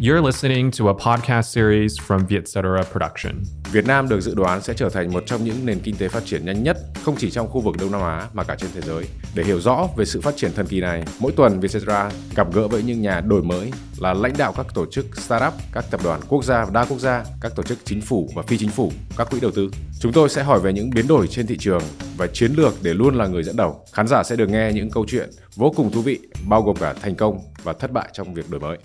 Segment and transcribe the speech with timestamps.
[0.00, 3.42] You're listening to a podcast series from Vietcetera Production.
[3.72, 6.24] Việt Nam được dự đoán sẽ trở thành một trong những nền kinh tế phát
[6.24, 8.80] triển nhanh nhất, không chỉ trong khu vực Đông Nam Á mà cả trên thế
[8.80, 9.04] giới.
[9.34, 12.68] Để hiểu rõ về sự phát triển thần kỳ này, mỗi tuần Vietcetera gặp gỡ
[12.68, 16.20] với những nhà đổi mới là lãnh đạo các tổ chức startup, các tập đoàn
[16.28, 18.92] quốc gia và đa quốc gia, các tổ chức chính phủ và phi chính phủ,
[19.16, 19.70] các quỹ đầu tư.
[20.00, 21.82] Chúng tôi sẽ hỏi về những biến đổi trên thị trường
[22.16, 23.84] và chiến lược để luôn là người dẫn đầu.
[23.92, 26.18] Khán giả sẽ được nghe những câu chuyện vô cùng thú vị,
[26.48, 28.78] bao gồm cả thành công và thất bại trong việc đổi mới.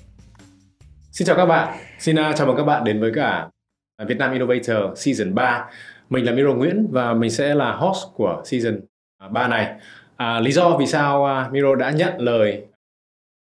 [1.12, 3.50] Xin chào các bạn, xin uh, chào mừng các bạn đến với cả
[3.98, 5.70] à, Việt Nam Innovator Season 3.
[6.10, 8.80] Mình là Miro Nguyễn và mình sẽ là host của Season
[9.18, 9.76] à, 3 này.
[10.16, 12.66] À, lý do vì sao uh, Miro đã nhận lời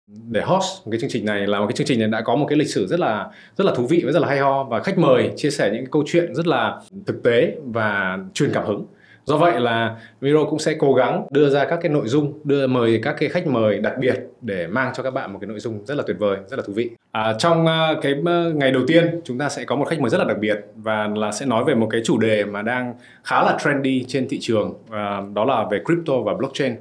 [0.08, 2.36] để host một cái chương trình này là một cái chương trình này đã có
[2.36, 4.64] một cái lịch sử rất là rất là thú vị và rất là hay ho
[4.64, 8.66] và khách mời chia sẻ những câu chuyện rất là thực tế và truyền cảm
[8.66, 8.86] hứng
[9.26, 12.68] do vậy là Miro cũng sẽ cố gắng đưa ra các cái nội dung đưa
[12.68, 15.60] mời các cái khách mời đặc biệt để mang cho các bạn một cái nội
[15.60, 16.90] dung rất là tuyệt vời rất là thú vị.
[17.12, 20.10] À, trong à, cái à, ngày đầu tiên chúng ta sẽ có một khách mời
[20.10, 22.94] rất là đặc biệt và là sẽ nói về một cái chủ đề mà đang
[23.24, 26.76] khá là trendy trên thị trường à, đó là về crypto và blockchain.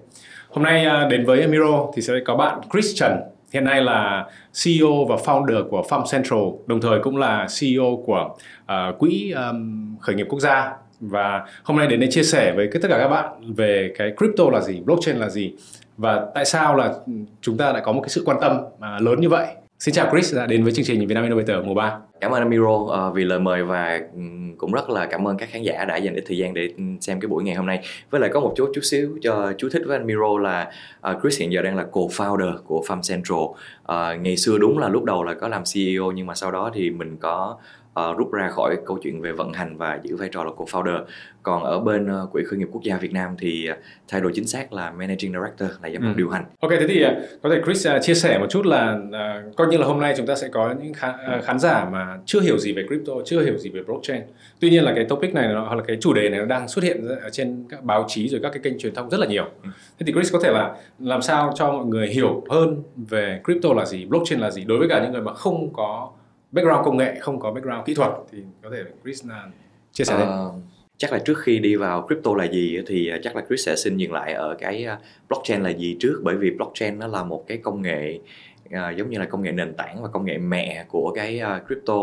[0.48, 3.20] Hôm nay à, đến với Miro thì sẽ có bạn Christian
[3.52, 4.26] hiện nay là
[4.64, 9.96] CEO và founder của Farm Central đồng thời cũng là CEO của uh, quỹ um,
[10.00, 10.72] khởi nghiệp quốc gia
[11.02, 14.44] và hôm nay đến đây chia sẻ với tất cả các bạn về cái crypto
[14.52, 15.52] là gì, blockchain là gì
[15.96, 16.94] và tại sao là
[17.40, 19.46] chúng ta lại có một cái sự quan tâm à, lớn như vậy.
[19.78, 21.98] Xin chào Chris đã đến với chương trình Việt Nam Innovator mùa 3.
[22.20, 24.20] Cảm ơn Amiro ờ, vì lời mời và ừ,
[24.58, 26.82] cũng rất là cảm ơn các khán giả đã dành ít thời gian để ừ,
[27.00, 27.80] xem cái buổi ngày hôm nay.
[28.10, 31.40] Với lại có một chút chút xíu cho chú thích với Amiro là ờ, Chris
[31.40, 33.38] hiện giờ đang là co-founder của Farm Central.
[33.82, 36.70] Ờ, ngày xưa đúng là lúc đầu là có làm CEO nhưng mà sau đó
[36.74, 37.56] thì mình có
[38.00, 41.04] uh, rút ra khỏi câu chuyện về vận hành và giữ vai trò là co-founder
[41.42, 43.76] còn ở bên uh, quỹ khởi nghiệp quốc gia Việt Nam thì uh,
[44.08, 46.16] thay đổi chính xác là managing director là giám đốc ừ.
[46.16, 46.44] điều hành.
[46.60, 47.12] Ok thế thì uh,
[47.42, 50.14] có thể Chris uh, chia sẻ một chút là uh, coi như là hôm nay
[50.16, 53.12] chúng ta sẽ có những khán, uh, khán giả mà chưa hiểu gì về crypto,
[53.24, 54.22] chưa hiểu gì về blockchain.
[54.60, 56.68] Tuy nhiên là cái topic này nó, hoặc là cái chủ đề này nó đang
[56.68, 59.26] xuất hiện ở trên các báo chí rồi các cái kênh truyền thông rất là
[59.26, 59.44] nhiều.
[59.44, 59.70] Ừ.
[59.98, 63.72] Thế thì Chris có thể là làm sao cho mọi người hiểu hơn về crypto
[63.72, 66.10] là gì, blockchain là gì đối với cả những người mà không có
[66.52, 69.48] background công nghệ không có background kỹ thuật thì có thể Chris là
[69.92, 70.54] chia sẻ uh,
[70.96, 73.76] chắc là trước khi đi vào crypto là gì thì à, chắc là Chris sẽ
[73.76, 74.98] xin dừng lại ở cái à,
[75.28, 78.18] blockchain là gì trước bởi vì blockchain nó là một cái công nghệ
[78.66, 81.66] uh, giống như là công nghệ nền tảng và công nghệ mẹ của cái uh,
[81.66, 81.94] crypto.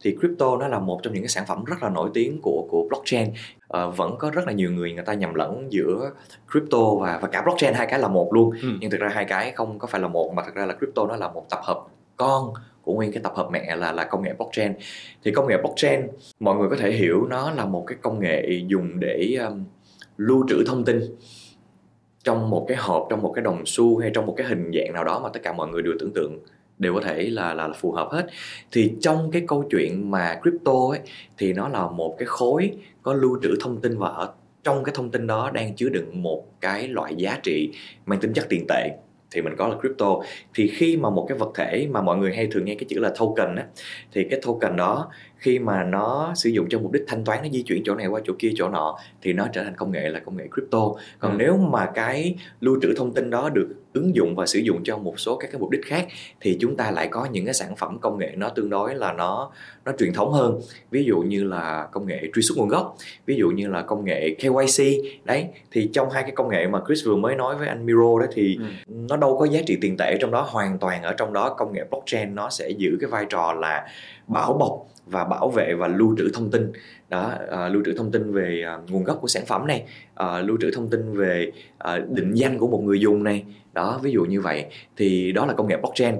[0.00, 2.66] Thì crypto nó là một trong những cái sản phẩm rất là nổi tiếng của
[2.70, 3.28] của blockchain.
[3.28, 6.10] Uh, vẫn có rất là nhiều người người ta nhầm lẫn giữa
[6.52, 8.50] crypto và và cả blockchain hai cái là một luôn.
[8.62, 8.68] Ừ.
[8.80, 11.06] nhưng thực ra hai cái không có phải là một mà thực ra là crypto
[11.06, 11.84] nó là một tập hợp
[12.16, 12.52] con
[12.88, 14.72] của nguyên cái tập hợp mẹ là là công nghệ blockchain.
[15.24, 16.00] Thì công nghệ blockchain
[16.40, 19.64] mọi người có thể hiểu nó là một cái công nghệ dùng để um,
[20.16, 21.00] lưu trữ thông tin
[22.24, 24.92] trong một cái hộp trong một cái đồng xu hay trong một cái hình dạng
[24.92, 26.38] nào đó mà tất cả mọi người đều tưởng tượng
[26.78, 28.26] đều có thể là là, là phù hợp hết.
[28.72, 31.00] Thì trong cái câu chuyện mà crypto ấy
[31.38, 32.72] thì nó là một cái khối
[33.02, 34.32] có lưu trữ thông tin và ở
[34.64, 37.70] trong cái thông tin đó đang chứa đựng một cái loại giá trị
[38.06, 38.90] mang tính chất tiền tệ
[39.30, 40.20] thì mình có là crypto
[40.54, 42.98] thì khi mà một cái vật thể mà mọi người hay thường nghe cái chữ
[43.00, 43.66] là token á
[44.12, 47.48] thì cái token đó khi mà nó sử dụng cho mục đích thanh toán nó
[47.52, 50.08] di chuyển chỗ này qua chỗ kia chỗ nọ thì nó trở thành công nghệ
[50.08, 51.36] là công nghệ crypto còn ừ.
[51.38, 53.68] nếu mà cái lưu trữ thông tin đó được
[53.98, 56.06] ứng dụng và sử dụng cho một số các cái mục đích khác
[56.40, 59.12] thì chúng ta lại có những cái sản phẩm công nghệ nó tương đối là
[59.12, 59.50] nó
[59.84, 60.60] nó truyền thống hơn.
[60.90, 64.04] Ví dụ như là công nghệ truy xuất nguồn gốc ví dụ như là công
[64.04, 64.84] nghệ KYC
[65.24, 68.18] đấy thì trong hai cái công nghệ mà Chris vừa mới nói với anh Miro
[68.20, 68.94] đó thì ừ.
[69.08, 71.54] nó đâu có giá trị tiền tệ trong đó hoàn toàn ở trong đó.
[71.58, 73.86] Công nghệ blockchain nó sẽ giữ cái vai trò là
[74.26, 76.72] bảo bọc và bảo vệ và lưu trữ thông tin.
[77.08, 79.84] Đó uh, lưu trữ thông tin về uh, nguồn gốc của sản phẩm này
[80.22, 83.44] uh, lưu trữ thông tin về uh, định danh của một người dùng này.
[83.72, 84.66] Đó ví dụ như vậy.
[84.96, 86.14] Thì đó là công nghệ blockchain.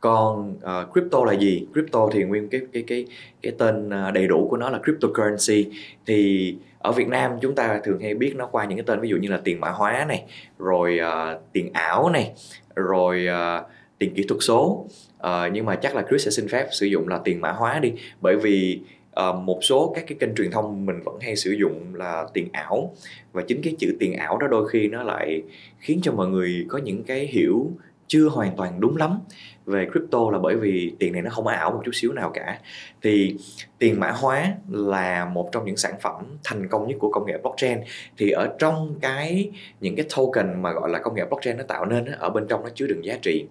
[0.00, 1.66] Còn uh, crypto là gì?
[1.72, 3.06] Crypto thì nguyên cái cái cái
[3.42, 5.70] cái tên đầy đủ của nó là cryptocurrency.
[6.06, 9.08] Thì ở Việt Nam chúng ta thường hay biết nó qua những cái tên ví
[9.08, 10.24] dụ như là tiền mã hóa này
[10.58, 12.32] rồi uh, tiền ảo này
[12.76, 13.66] rồi uh,
[13.98, 14.86] tiền kỹ thuật số
[15.26, 17.78] uh, nhưng mà chắc là Chris sẽ xin phép sử dụng là tiền mã hóa
[17.78, 17.92] đi.
[18.20, 18.80] Bởi vì
[19.20, 22.48] uh, một số các cái kênh truyền thông mình vẫn hay sử dụng là tiền
[22.52, 22.94] ảo.
[23.32, 25.42] Và chính cái chữ tiền ảo đó đôi khi nó lại
[25.78, 27.70] khiến cho mọi người có những cái hiểu
[28.12, 29.18] chưa hoàn toàn đúng lắm
[29.66, 32.58] về crypto là bởi vì tiền này nó không ảo một chút xíu nào cả.
[33.02, 33.36] Thì
[33.78, 37.38] tiền mã hóa là một trong những sản phẩm thành công nhất của công nghệ
[37.42, 37.78] blockchain.
[38.18, 39.50] Thì ở trong cái
[39.80, 42.62] những cái token mà gọi là công nghệ blockchain nó tạo nên ở bên trong
[42.62, 43.46] nó chứa đựng giá trị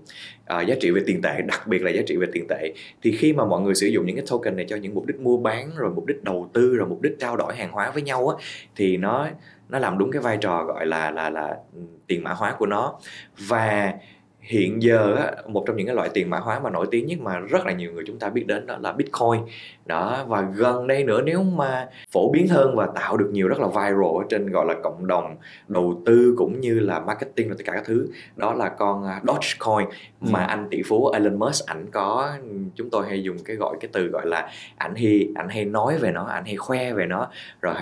[0.46, 2.74] à, giá trị về tiền tệ đặc biệt là giá trị về tiền tệ.
[3.02, 5.20] Thì khi mà mọi người sử dụng những cái token này cho những mục đích
[5.20, 8.04] mua bán rồi mục đích đầu tư rồi mục đích trao đổi hàng hóa với
[8.04, 9.28] nhau á thì nó
[9.70, 12.66] nó làm đúng cái vai trò gọi là là là ừ, tiền mã hóa của
[12.66, 13.00] nó.
[13.38, 13.94] Và
[14.42, 17.20] hiện giờ á, một trong những cái loại tiền mã hóa mà nổi tiếng nhất
[17.20, 19.42] mà rất là nhiều người chúng ta biết đến đó là Bitcoin.
[19.86, 23.60] Đó và gần đây nữa nếu mà phổ biến hơn và tạo được nhiều rất
[23.60, 25.36] là viral ở trên gọi là cộng đồng
[25.68, 29.22] đầu tư cũng như là marketing và tất cả các thứ đó là con à,
[29.28, 29.88] Dogecoin.
[30.22, 30.46] Mà ừ.
[30.48, 32.32] anh tỷ phú Elon Musk ảnh có
[32.76, 35.98] chúng tôi hay dùng cái gọi cái từ gọi là ảnh hay ảnh hay nói
[35.98, 37.28] về nó ảnh hay khoe về nó.
[37.62, 37.76] Rồi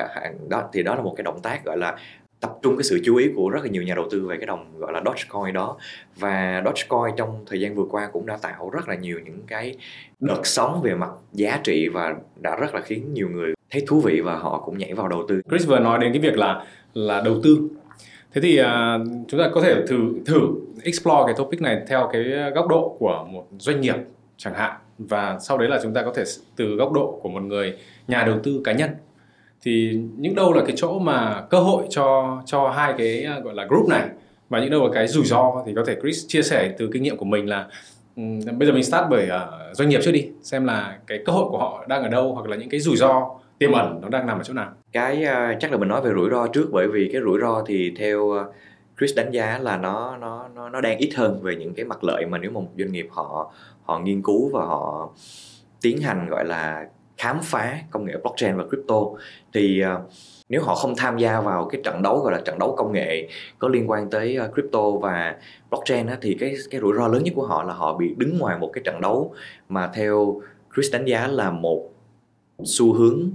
[0.50, 1.98] đó thì đó là một cái động tác gọi là
[2.42, 4.46] tập trung cái sự chú ý của rất là nhiều nhà đầu tư về cái
[4.46, 5.78] đồng gọi là Dogecoin đó
[6.16, 9.76] và Dogecoin trong thời gian vừa qua cũng đã tạo rất là nhiều những cái
[10.20, 14.02] đợt sóng về mặt giá trị và đã rất là khiến nhiều người thấy thú
[14.02, 15.42] vị và họ cũng nhảy vào đầu tư.
[15.50, 17.70] Chris vừa nói đến cái việc là là đầu tư.
[18.34, 18.66] Thế thì uh,
[19.28, 20.40] chúng ta có thể thử thử
[20.84, 22.24] explore cái topic này theo cái
[22.56, 23.96] góc độ của một doanh nghiệp
[24.38, 26.24] chẳng hạn và sau đấy là chúng ta có thể
[26.56, 27.78] từ góc độ của một người
[28.08, 28.90] nhà đầu tư cá nhân
[29.62, 33.54] thì những đâu là cái chỗ mà cơ hội cho cho hai cái à, gọi
[33.54, 34.10] là group này
[34.50, 37.04] và những đâu là cái rủi ro thì có thể Chris chia sẻ từ kinh
[37.04, 37.68] nghiệm của mình là
[38.16, 41.34] um, bây giờ mình start bởi uh, doanh nghiệp trước đi xem là cái cơ
[41.34, 43.30] hội của họ đang ở đâu hoặc là những cái rủi ro
[43.60, 44.72] tiềm ẩn nó đang nằm ở chỗ nào.
[44.92, 47.64] Cái uh, chắc là mình nói về rủi ro trước bởi vì cái rủi ro
[47.68, 48.56] thì theo uh,
[49.00, 52.04] Chris đánh giá là nó nó nó nó đang ít hơn về những cái mặt
[52.04, 53.52] lợi mà nếu mà một doanh nghiệp họ
[53.84, 55.10] họ nghiên cứu và họ
[55.82, 56.86] tiến hành gọi là
[57.20, 58.96] khám phá công nghệ blockchain và crypto
[59.54, 60.12] thì uh,
[60.50, 63.30] nếu họ không tham gia vào cái trận đấu gọi là trận đấu công nghệ
[63.60, 65.36] có liên quan tới ờ, crypto và
[65.70, 68.38] blockchain á, thì cái cái rủi ro lớn nhất của họ là họ bị đứng
[68.38, 69.34] ngoài một cái trận đấu
[69.70, 70.42] mà theo
[70.76, 71.90] Chris đánh giá là một
[72.64, 73.30] xu hướng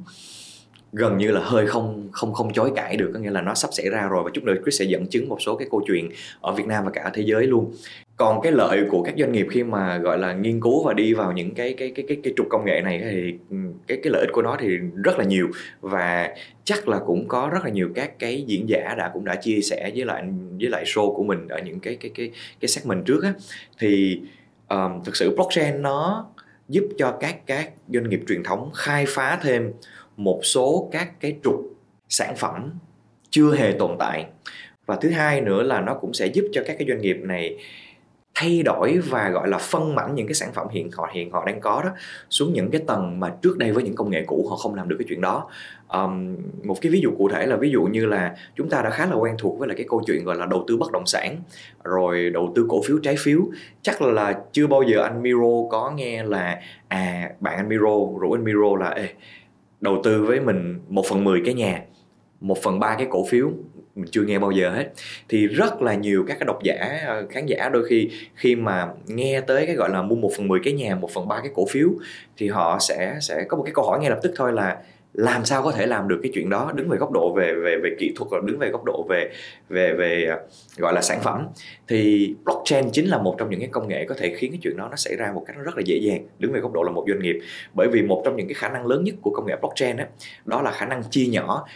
[0.96, 3.10] gần như là hơi không không không chối cãi được.
[3.14, 5.28] Có nghĩa là nó sắp xảy ra rồi và chút nữa Chris sẽ dẫn chứng
[5.28, 6.10] một số cái câu chuyện
[6.40, 7.72] ở Việt Nam và cả thế giới luôn.
[8.16, 11.14] Còn cái lợi của các doanh nghiệp khi mà gọi là nghiên cứu và đi
[11.14, 13.56] vào những cái cái cái cái cái trục công nghệ này thì ừ,
[13.86, 15.48] cái cái lợi ích của nó thì rất là nhiều.
[15.80, 19.34] Và chắc là cũng có rất là nhiều các cái diễn giả đã cũng đã
[19.34, 20.24] chia sẻ với lại
[20.60, 22.30] với lại show của mình ở những cái cái cái
[22.60, 23.32] cái segment trước á.
[23.78, 24.20] Thì
[24.68, 26.26] um, thực sự blockchain nó
[26.68, 29.72] giúp cho các các doanh nghiệp truyền thống khai phá thêm
[30.16, 31.60] một số các cái trục
[32.08, 32.70] sản phẩm
[33.30, 34.26] chưa hề tồn tại.
[34.86, 37.56] Và thứ hai nữa là nó cũng sẽ giúp cho các cái doanh nghiệp này
[38.34, 41.44] thay đổi và gọi là phân mảnh những cái sản phẩm hiện họ hiện họ
[41.44, 41.90] đang có đó
[42.30, 44.88] xuống những cái tầng mà trước đây với những công nghệ cũ họ không làm
[44.88, 45.50] được cái chuyện đó.
[45.88, 48.90] Um, một cái ví dụ cụ thể là ví dụ như là chúng ta đã
[48.90, 51.06] khá là quen thuộc với là cái câu chuyện gọi là đầu tư bất động
[51.06, 51.36] sản
[51.84, 53.40] rồi đầu tư cổ phiếu trái phiếu.
[53.82, 58.32] Chắc là chưa bao giờ anh Miro có nghe là à bạn anh Miro rủ
[58.32, 59.08] anh Miro là Ê,
[59.84, 61.82] đầu tư với mình một phần mười cái nhà,
[62.40, 63.50] một phần ba cái cổ phiếu,
[63.94, 64.92] mình chưa nghe bao giờ hết.
[65.28, 66.74] Thì rất là nhiều các cái độc giả
[67.06, 70.48] ờ, khán giả đôi khi khi mà nghe tới cái gọi là mua một phần
[70.48, 71.88] mười cái nhà, một phần ba cái cổ phiếu
[72.36, 74.76] thì họ sẽ sẽ có một cái câu hỏi ngay lập tức thôi là
[75.14, 76.72] làm sao có thể làm được cái chuyện đó?
[76.74, 79.30] Đứng về góc độ về về về kỹ thuật và đứng về góc độ về
[79.68, 80.38] về về ờ,
[80.76, 81.46] gọi là sản phẩm.
[81.88, 84.76] Thì blockchain chính là một trong những cái công nghệ có thể khiến cái chuyện
[84.76, 86.26] đó nó xảy ra một cách rất là dễ dàng.
[86.38, 87.38] Đứng về góc độ là một doanh nghiệp.
[87.74, 90.04] Bởi vì một trong những cái khả năng lớn nhất của công nghệ blockchain đó,
[90.44, 91.66] đó là khả năng chia nhỏ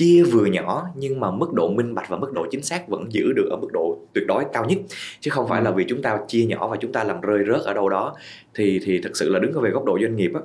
[0.00, 3.12] chia vừa nhỏ nhưng mà mức độ minh bạch và mức độ chính xác vẫn
[3.12, 4.78] giữ được ở mức độ tuyệt đối cao nhất.
[5.20, 5.74] Chứ không phải là ừ.
[5.76, 8.14] vì chúng ta chia nhỏ và chúng ta làm rơi rớt ở đâu đó.
[8.54, 10.40] Thì thì thực sự là đứng về góc độ doanh nghiệp á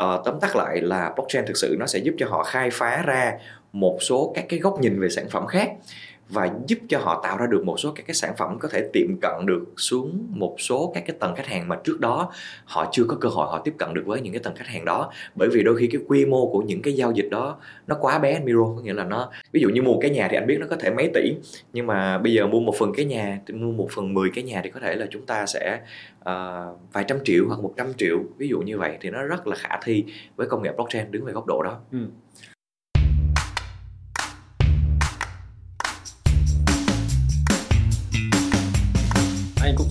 [0.00, 3.02] uh, tóm tắt lại là blockchain thực sự nó sẽ giúp cho họ khai phá
[3.06, 3.32] ra
[3.72, 5.72] một số các cái góc nhìn về sản phẩm khác
[6.34, 8.88] và giúp cho họ tạo ra được một số các cái sản phẩm có thể
[8.92, 12.32] tiệm cận được xuống một số các cái tầng khách hàng mà trước đó
[12.64, 14.84] họ chưa có cơ hội họ tiếp cận được với những cái tầng khách hàng
[14.84, 17.96] đó bởi vì đôi khi cái quy mô của những cái giao dịch đó nó
[18.00, 20.46] quá bé miro có nghĩa là nó ví dụ như mua cái nhà thì anh
[20.46, 21.34] biết nó có thể mấy tỷ
[21.72, 24.60] nhưng mà bây giờ mua một phần cái nhà mua một phần 10 cái nhà
[24.64, 25.80] thì có thể là chúng ta sẽ
[26.20, 29.46] uh, vài trăm triệu hoặc một trăm triệu ví dụ như vậy thì nó rất
[29.46, 30.04] là khả thi
[30.36, 31.98] với công nghệ blockchain đứng về góc độ đó ừ.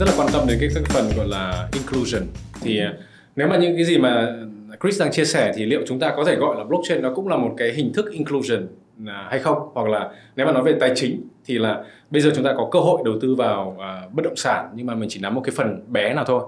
[0.05, 2.23] Rất là quan tâm đến cái, cái phần gọi là inclusion.
[2.61, 2.93] Thì à,
[3.35, 4.35] nếu mà những cái gì mà
[4.81, 7.27] Chris đang chia sẻ thì liệu chúng ta có thể gọi là blockchain nó cũng
[7.27, 8.67] là một cái hình thức inclusion
[9.07, 9.57] à, hay không?
[9.73, 12.69] Hoặc là nếu mà nói về tài chính thì là bây giờ chúng ta có
[12.71, 15.41] cơ hội đầu tư vào uh, bất động sản nhưng mà mình chỉ nắm một
[15.43, 16.43] cái phần bé nào thôi.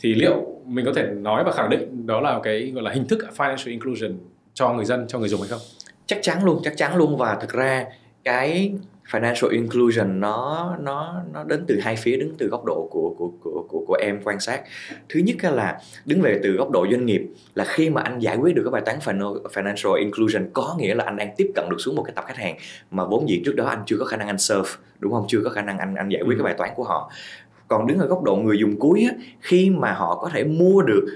[0.00, 0.34] Thì liệu
[0.66, 3.70] mình có thể nói và khẳng định đó là cái gọi là hình thức financial
[3.70, 4.12] inclusion
[4.54, 5.60] cho người dân cho người dùng hay không?
[6.06, 7.16] Chắc chắn luôn chắc chắn luôn.
[7.16, 7.84] Và thực ra
[8.24, 8.72] cái
[9.10, 13.30] financial inclusion nó nó nó đến từ hai phía đứng từ góc độ của của
[13.42, 14.62] của của, của em quan sát.
[15.08, 17.22] Thứ nhất là đứng về từ góc độ doanh nghiệp
[17.54, 18.98] là khi mà anh giải quyết được cái bài toán
[19.54, 22.36] financial inclusion có nghĩa là anh đang tiếp cận được xuống một cái tập khách
[22.36, 22.56] hàng
[22.90, 25.24] mà vốn dĩ trước đó anh chưa có khả năng anh serve đúng không?
[25.28, 27.10] Chưa có khả năng anh anh giải quyết cái bài toán của họ.
[27.68, 30.82] Còn đứng ở góc độ người dùng cuối á, khi mà họ có thể mua
[30.82, 31.06] được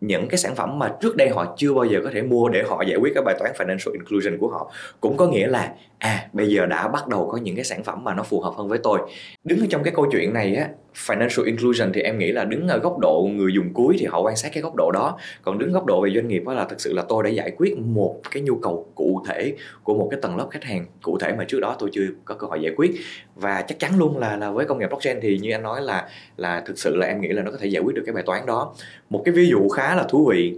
[0.00, 2.62] những cái sản phẩm mà trước đây họ chưa bao giờ có thể mua để
[2.68, 6.28] họ giải quyết cái bài toán financial inclusion của họ cũng có nghĩa là à
[6.32, 8.68] bây giờ đã bắt đầu có những cái sản phẩm mà nó phù hợp hơn
[8.68, 8.98] với tôi.
[9.44, 10.68] Đứng ở trong cái câu chuyện này á,
[11.06, 14.20] financial inclusion thì em nghĩ là đứng ở góc độ người dùng cuối thì họ
[14.20, 15.18] quan sát cái góc độ đó.
[15.42, 17.50] Còn đứng góc độ về doanh nghiệp đó là thực sự là tôi đã giải
[17.56, 21.18] quyết một cái nhu cầu cụ thể của một cái tầng lớp khách hàng cụ
[21.18, 22.90] thể mà trước đó tôi chưa có cơ hội giải quyết.
[23.34, 26.08] Và chắc chắn luôn là là với công nghệ blockchain thì như anh nói là
[26.36, 28.22] là thực sự là em nghĩ là nó có thể giải quyết được cái bài
[28.26, 28.74] toán đó.
[29.10, 30.54] Một cái ví dụ khá là thú vị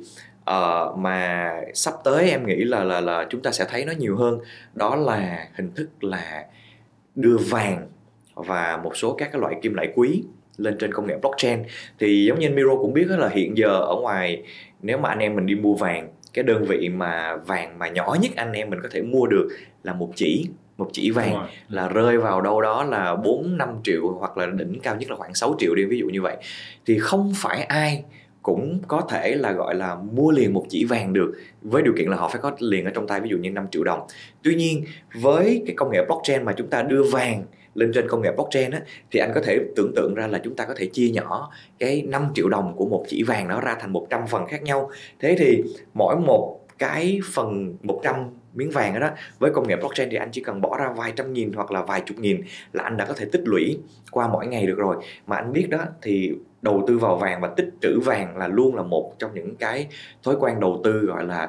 [0.50, 4.16] uh, mà sắp tới em nghĩ là là là chúng ta sẽ thấy nó nhiều
[4.16, 4.38] hơn.
[4.74, 6.44] Đó là hình thức là
[7.14, 7.88] đưa vàng
[8.34, 10.22] và một số các cái loại kim loại quý
[10.56, 11.62] lên trên công nghệ blockchain.
[11.98, 14.42] Thì giống như anh Miro cũng biết là hiện giờ ở ngoài
[14.82, 18.16] nếu mà anh em mình đi mua vàng cái đơn vị mà vàng mà nhỏ
[18.22, 19.48] nhất anh em mình có thể mua được
[19.82, 21.48] là một chỉ một chỉ vàng.
[21.68, 25.16] là rơi vào đâu đó là 4 5 triệu hoặc là đỉnh cao nhất là
[25.16, 26.36] khoảng 6 triệu đi ví dụ như vậy.
[26.86, 28.04] Thì không phải ai
[28.44, 31.32] cũng có thể là gọi là mua liền một chỉ vàng được
[31.62, 33.66] với điều kiện là họ phải có liền ở trong tay ví dụ như 5
[33.70, 34.00] triệu đồng.
[34.42, 34.84] Tuy nhiên
[35.14, 37.42] với cái công nghệ blockchain mà chúng ta đưa vàng
[37.74, 40.56] lên trên công nghệ blockchain á, thì anh có thể tưởng tượng ra là chúng
[40.56, 43.76] ta có thể chia nhỏ cái 5 triệu đồng của một chỉ vàng đó ra
[43.80, 44.90] thành 100 phần khác nhau.
[45.20, 45.62] Thế thì
[45.94, 48.14] mỗi một cái phần 100
[48.54, 51.32] miếng vàng đó với công nghệ blockchain thì anh chỉ cần bỏ ra vài trăm
[51.32, 52.42] nghìn hoặc là vài chục nghìn
[52.72, 53.78] là anh đã có thể tích lũy
[54.10, 54.96] qua mỗi ngày được rồi
[55.26, 56.32] mà anh biết đó thì
[56.62, 59.88] đầu tư vào vàng và tích trữ vàng là luôn là một trong những cái
[60.22, 61.48] thói quen đầu tư gọi là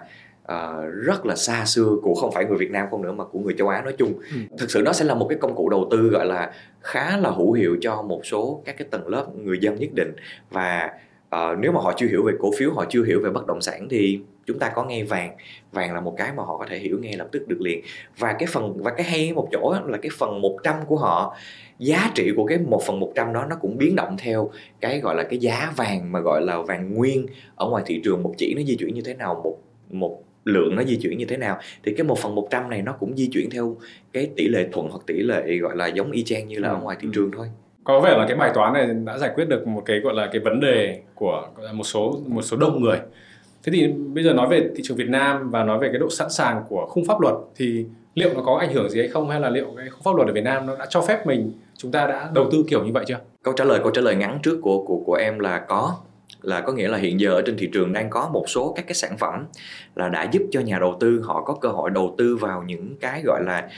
[0.51, 3.39] uh, rất là xa xưa của không phải người Việt Nam không nữa mà của
[3.39, 4.13] người châu Á nói chung.
[4.31, 4.37] Ừ.
[4.57, 7.29] Thực sự nó sẽ là một cái công cụ đầu tư gọi là khá là
[7.29, 10.15] hữu hiệu cho một số các cái tầng lớp người dân nhất định
[10.49, 10.91] và
[11.35, 13.61] uh, nếu mà họ chưa hiểu về cổ phiếu họ chưa hiểu về bất động
[13.61, 15.35] sản thì chúng ta có ngay vàng.
[15.71, 17.81] Vàng là một cái mà họ có thể hiểu ngay lập tức được liền.
[18.17, 21.37] Và cái phần và cái hay một chỗ là cái phần 100 của họ
[21.79, 24.51] giá trị của cái một phần 100 đó nó cũng biến động theo
[24.81, 27.25] cái gọi là cái giá vàng mà gọi là vàng nguyên
[27.55, 28.23] ở ngoài thị trường.
[28.23, 29.57] Một chỉ nó di chuyển như thế nào một
[29.89, 32.93] một lượng nó di chuyển như thế nào thì cái một phần 100 này nó
[32.99, 33.77] cũng di chuyển theo
[34.13, 36.75] cái tỷ lệ thuận hoặc tỷ lệ gọi là giống y chang như là ở
[36.75, 37.11] ừ, ngoài thị ừ.
[37.13, 37.47] trường thôi
[37.85, 40.29] có vẻ là cái bài toán này đã giải quyết được một cái, gọi là,
[40.31, 42.99] cái vấn đề của một số một số đông người.
[43.63, 46.09] Thế thì bây giờ nói về thị trường Việt Nam và nói về cái độ
[46.09, 49.29] sẵn sàng của khung pháp luật thì liệu nó có ảnh hưởng gì hay không?
[49.29, 51.51] Hay là liệu cái khung pháp luật ở Việt Nam nó đã cho phép mình,
[51.77, 53.19] chúng ta đã đầu tư kiểu như vậy chưa?
[53.43, 55.95] Câu trả lời, câu trả lời ngắn trước của của của em là có
[56.47, 58.87] là có nghĩa là hiện giờ ở trên thị trường đang có một số các
[58.87, 59.45] cái sản phẩm
[59.95, 62.95] là đã giúp cho nhà đầu tư họ có cơ hội đầu tư vào những
[63.01, 63.69] cái gọi là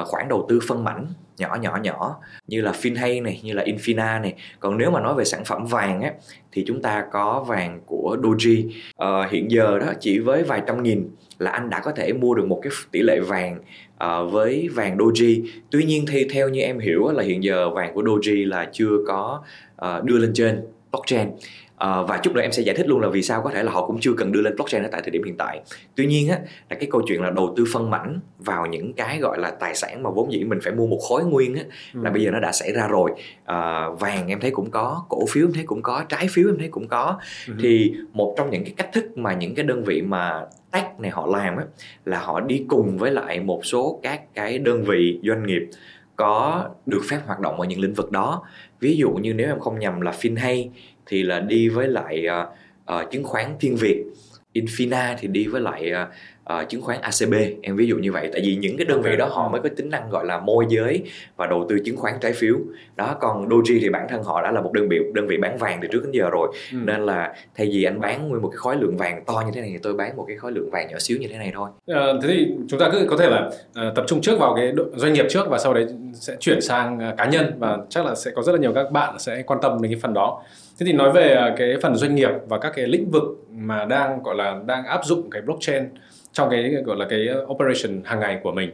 [0.00, 1.06] uh, khoản đầu tư phân mảnh
[1.38, 2.16] nhỏ nhỏ nhỏ
[2.46, 4.34] như là Finhay này như là Infina này.
[4.60, 6.12] Còn nếu mà nói về sản phẩm vàng á
[6.52, 8.68] thì chúng ta có vàng của Doji.
[8.68, 12.34] Uh, hiện giờ đó chỉ với vài trăm nghìn là anh đã có thể mua
[12.34, 13.58] được một cái tỷ lệ vàng
[14.04, 15.46] uh, với vàng Doji.
[15.70, 18.96] Tuy nhiên thì theo như em hiểu là hiện giờ vàng của Doji là chưa
[19.06, 19.42] có
[19.86, 21.28] uh, đưa lên trên blockchain
[21.74, 23.72] Uh, và chút nữa em sẽ giải thích luôn là vì sao có thể là
[23.72, 25.60] họ cũng chưa cần đưa lên blockchain ở tại thời điểm hiện tại
[25.94, 26.38] tuy nhiên á
[26.70, 29.74] là cái câu chuyện là đầu tư phân mảnh vào những cái gọi là tài
[29.74, 31.62] sản mà vốn dĩ mình phải mua một khối nguyên á
[31.94, 32.00] ừ.
[32.02, 35.26] là bây giờ nó đã xảy ra rồi uh, vàng em thấy cũng có cổ
[35.30, 37.54] phiếu em thấy cũng có trái phiếu em thấy cũng có ừ.
[37.60, 41.10] thì một trong những cái cách thức mà những cái đơn vị mà tech này
[41.10, 41.64] họ làm á
[42.04, 45.62] là họ đi cùng với lại một số các cái đơn vị doanh nghiệp
[46.16, 48.42] có được phép hoạt động ở những lĩnh vực đó
[48.80, 50.68] ví dụ như nếu em không nhầm là FinHay
[51.06, 52.48] thì là đi với lại uh,
[52.94, 54.04] uh, chứng khoán Thiên Việt.
[54.54, 56.08] Infina thì đi với lại uh,
[56.52, 58.28] uh, chứng khoán ACB em ví dụ như vậy.
[58.32, 60.66] Tại vì những cái đơn vị đó họ mới có tính năng gọi là môi
[60.68, 61.02] giới
[61.36, 62.56] và đầu tư chứng khoán trái phiếu.
[62.96, 65.58] Đó còn Doji thì bản thân họ đã là một đơn vị đơn vị bán
[65.58, 66.48] vàng từ trước đến giờ rồi.
[66.72, 66.78] Ừ.
[66.84, 69.60] nên là thay vì anh bán nguyên một cái khối lượng vàng to như thế
[69.60, 71.70] này thì tôi bán một cái khối lượng vàng nhỏ xíu như thế này thôi.
[71.86, 73.46] À, thế thì chúng ta cứ có thể là
[73.88, 76.98] uh, tập trung trước vào cái doanh nghiệp trước và sau đấy sẽ chuyển sang
[76.98, 79.58] uh, cá nhân và chắc là sẽ có rất là nhiều các bạn sẽ quan
[79.62, 80.42] tâm đến cái phần đó.
[80.78, 84.22] Thế thì nói về cái phần doanh nghiệp và các cái lĩnh vực mà đang
[84.22, 85.88] gọi là đang áp dụng cái blockchain
[86.34, 88.70] trong cái gọi là cái ờ, operation hàng ngày của mình.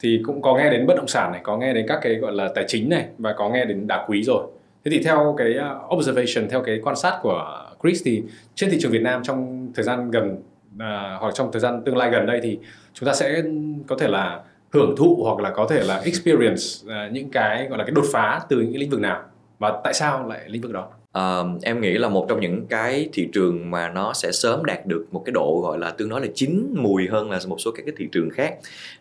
[0.00, 2.32] Thì cũng có nghe đến bất động sản này có nghe đến các cái gọi
[2.32, 4.46] là tài chính này và có nghe đến đá quý rồi.
[4.84, 8.22] Thế thì theo cái ờ, observation theo cái quan sát của Chris thì
[8.54, 10.42] trên thị trường Việt Nam trong thời gian gần
[10.78, 12.58] à, hoặc trong thời gian tương lai gần đây thì
[12.94, 13.42] chúng ta sẽ
[13.86, 14.40] có thể là
[14.72, 18.04] hưởng thụ hoặc là có thể là experience à, những cái gọi là cái đột
[18.12, 19.22] phá từ những cái lĩnh vực nào
[19.58, 20.88] và tại sao lại lĩnh vực đó?
[21.18, 24.86] Uh, em nghĩ là một trong những cái thị trường mà nó sẽ sớm đạt
[24.86, 27.70] được một cái độ gọi là tương đối là chín mùi hơn là một số
[27.70, 28.54] các cái thị trường khác.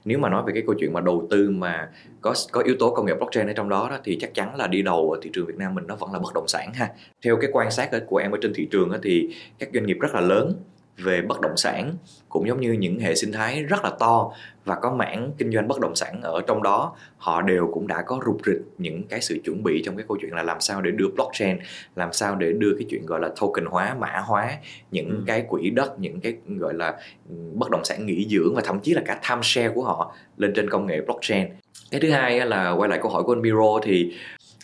[0.06, 1.90] Nếu mà nói về cái câu chuyện mà đầu tư mà
[2.22, 4.68] có có yếu tố công nghệ blockchain ở trong đó, đó thì chắc chắn là
[4.68, 6.90] đi đầu ở thị trường Việt Nam mình nó vẫn là bất động sản ha.
[7.24, 10.16] Theo cái quan sát của em ở trên thị trường thì các doanh nghiệp rất
[10.16, 10.54] là lớn
[10.98, 11.94] về bất động sản
[12.30, 14.32] cũng giống như những hệ sinh thái rất là to
[14.68, 18.02] và có mảng kinh doanh bất động sản ở trong đó họ đều cũng đã
[18.02, 20.82] có rục rịch những cái sự chuẩn bị trong cái câu chuyện là làm sao
[20.82, 21.58] để đưa blockchain
[21.96, 24.58] làm sao để đưa cái chuyện gọi là token hóa mã hóa
[24.92, 25.24] những ừ.
[25.28, 26.98] cái quỹ đất những cái gọi là
[27.30, 30.16] ừ, bất động sản nghỉ dưỡng và thậm chí là cả time share của họ
[30.38, 31.48] lên trên công nghệ blockchain
[31.92, 34.14] cái thứ hai là quay lại câu hỏi của anh Miro thì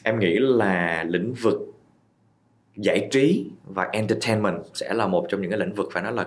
[0.03, 1.59] em nghĩ là lĩnh vực
[2.75, 6.25] giải trí và entertainment sẽ là một trong những cái lĩnh vực phải nói là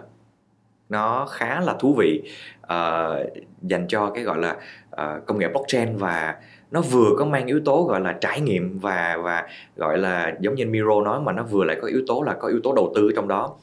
[0.88, 2.22] nó khá là thú vị
[2.62, 3.26] uh,
[3.62, 4.56] dành cho cái gọi là
[4.90, 6.34] uh, công nghệ blockchain và
[6.70, 10.54] nó vừa có mang yếu tố gọi là trải nghiệm và và gọi là giống
[10.54, 12.92] như Miro nói mà nó vừa lại có yếu tố là có yếu tố đầu
[12.94, 13.54] tư trong đó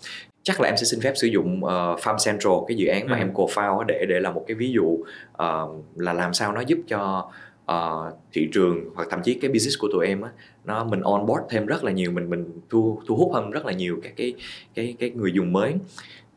[0.43, 3.17] chắc là em sẽ xin phép sử dụng uh, Farm Central cái dự án mà
[3.17, 3.21] ừ.
[3.21, 6.79] em co-found để để là một cái ví dụ uh, là làm sao nó giúp
[6.87, 7.31] cho
[7.71, 10.29] uh, thị trường hoặc thậm chí cái business của tụi em á
[10.65, 13.65] nó mình on board thêm rất là nhiều mình mình thu thu hút hơn rất
[13.65, 14.33] là nhiều các cái
[14.75, 15.73] cái cái người dùng mới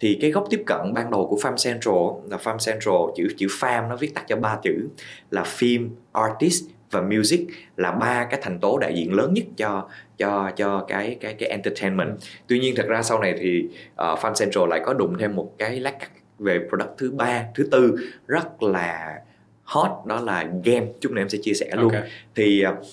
[0.01, 3.47] thì cái góc tiếp cận ban đầu của Farm Central là Farm Central chữ chữ
[3.47, 4.89] farm nó viết tắt cho ba chữ
[5.31, 7.41] là phim, artist và music
[7.77, 9.89] là ba cái thành tố đại diện lớn nhất cho
[10.19, 12.19] cho cho cái cái cái entertainment.
[12.47, 15.53] Tuy nhiên thật ra sau này thì uh, Farm Central lại có đụng thêm một
[15.59, 19.21] cái lát cắt về product thứ ba, thứ tư rất là
[19.63, 20.87] hot đó là game.
[21.01, 21.93] Chút nữa em sẽ chia sẻ luôn.
[21.93, 22.11] Okay.
[22.35, 22.87] Thì uh,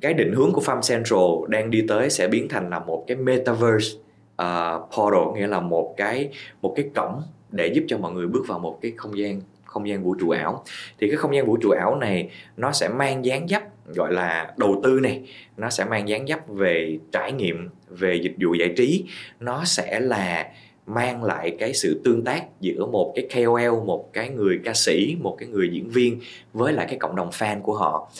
[0.00, 3.16] cái định hướng của Farm Central đang đi tới sẽ biến thành là một cái
[3.16, 3.98] metaverse
[4.42, 6.28] uh, portal nghĩa là một cái
[6.62, 9.88] một cái cổng để giúp cho mọi người bước vào một cái không gian không
[9.88, 10.64] gian vũ trụ ảo.
[10.98, 13.62] Thì cái không gian vũ trụ ảo này nó sẽ mang dáng dấp
[13.94, 15.22] gọi là đầu tư này
[15.56, 19.04] nó sẽ mang dáng dấp về trải nghiệm về dịch vụ giải trí.
[19.40, 20.52] Nó sẽ là
[20.86, 25.16] mang lại cái sự tương tác giữa một cái KOL, một cái người ca sĩ,
[25.20, 26.20] một cái người diễn viên
[26.52, 28.10] với lại cái cộng đồng fan của họ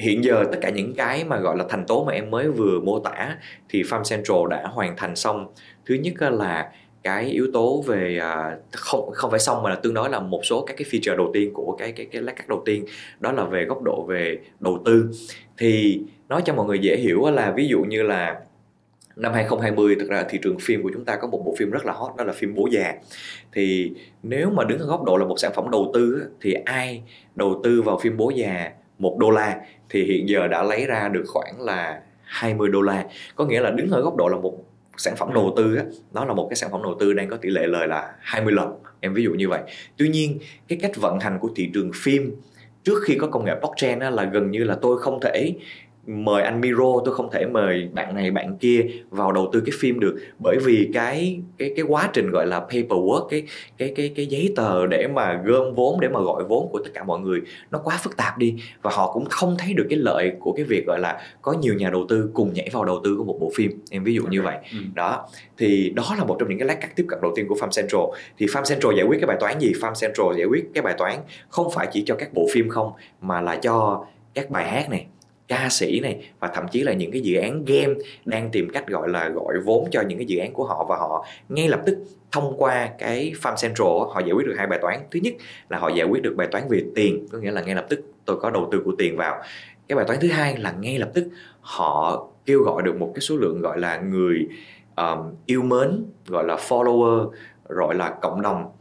[0.00, 2.80] hiện giờ tất cả những cái mà gọi là thành tố mà em mới vừa
[2.80, 3.36] mô tả
[3.68, 5.46] thì Farm Central đã hoàn thành xong.
[5.86, 9.76] Thứ nhất ờ, là cái yếu tố về à, không không phải xong mà là
[9.76, 12.36] tương đối là một số các cái feature đầu tiên của cái cái cái lát
[12.36, 12.84] cắt đầu tiên,
[13.20, 15.10] đó là về góc độ về đầu tư.
[15.58, 18.40] Thì nói cho mọi người dễ hiểu ờ, là ví dụ như là
[19.16, 21.86] năm 2020 thực ra thị trường phim của chúng ta có một bộ phim rất
[21.86, 22.94] là hot, đó là phim Bố già.
[23.52, 23.92] Thì
[24.22, 27.02] nếu mà đứng ở góc độ là một sản phẩm đầu tư thì ai
[27.34, 28.70] đầu tư vào phim Bố già?
[29.00, 33.04] Một đô la thì hiện giờ đã lấy ra được khoảng là 20 đô la.
[33.34, 34.54] Có nghĩa là đứng ở góc độ là một
[34.96, 37.36] sản phẩm đầu tư á, đó là một cái sản phẩm đầu tư đang có
[37.36, 39.60] tỷ lệ lời là 20 lần em ví dụ như vậy.
[39.96, 40.38] Tuy nhiên
[40.68, 42.36] cái cách vận hành của thị trường phim
[42.84, 45.54] trước khi có công nghệ blockchain á, là gần như là tôi không thể
[46.06, 49.72] mời anh Miro tôi không thể mời bạn này bạn kia vào đầu tư cái
[49.78, 50.16] phim được.
[50.38, 53.42] Bởi vì cái cái cái quá trình gọi là paperwork cái
[53.78, 56.90] cái cái cái giấy tờ để mà gom vốn để mà gọi vốn của tất
[56.94, 58.54] cả mọi người nó quá phức tạp đi.
[58.82, 61.74] Và họ cũng không thấy được cái lợi của cái việc gọi là có nhiều
[61.74, 63.70] nhà đầu tư cùng nhảy vào đầu tư của một bộ phim.
[63.90, 64.56] Em ví dụ như vậy.
[64.72, 64.78] Ừ.
[64.94, 65.28] đó.
[65.58, 67.82] Thì đó là một trong những cái lát cắt tiếp cận đầu tiên của Farm
[67.82, 68.00] Central.
[68.38, 69.72] Thì Farm Central giải quyết cái bài toán gì?
[69.80, 72.92] Farm Central giải quyết cái bài toán không phải chỉ cho các bộ phim không
[73.20, 75.06] mà là cho các bài hát này
[75.50, 78.86] ca sĩ này và thậm chí là những cái dự án game đang tìm cách
[78.86, 81.80] gọi là gọi vốn cho những cái dự án của họ và họ ngay lập
[81.86, 81.98] tức
[82.32, 85.00] thông qua cái Farm Central họ giải quyết được hai bài toán.
[85.10, 85.34] Thứ nhất
[85.68, 88.00] là họ giải quyết được bài toán về tiền có nghĩa là ngay lập tức
[88.24, 89.42] tôi có đầu tư của tiền vào.
[89.88, 91.28] Cái bài toán thứ hai là ngay lập tức
[91.60, 94.48] họ kêu gọi được một cái số lượng gọi là người
[94.96, 97.30] um, yêu mến gọi là follower
[97.68, 98.72] gọi là cộng đồng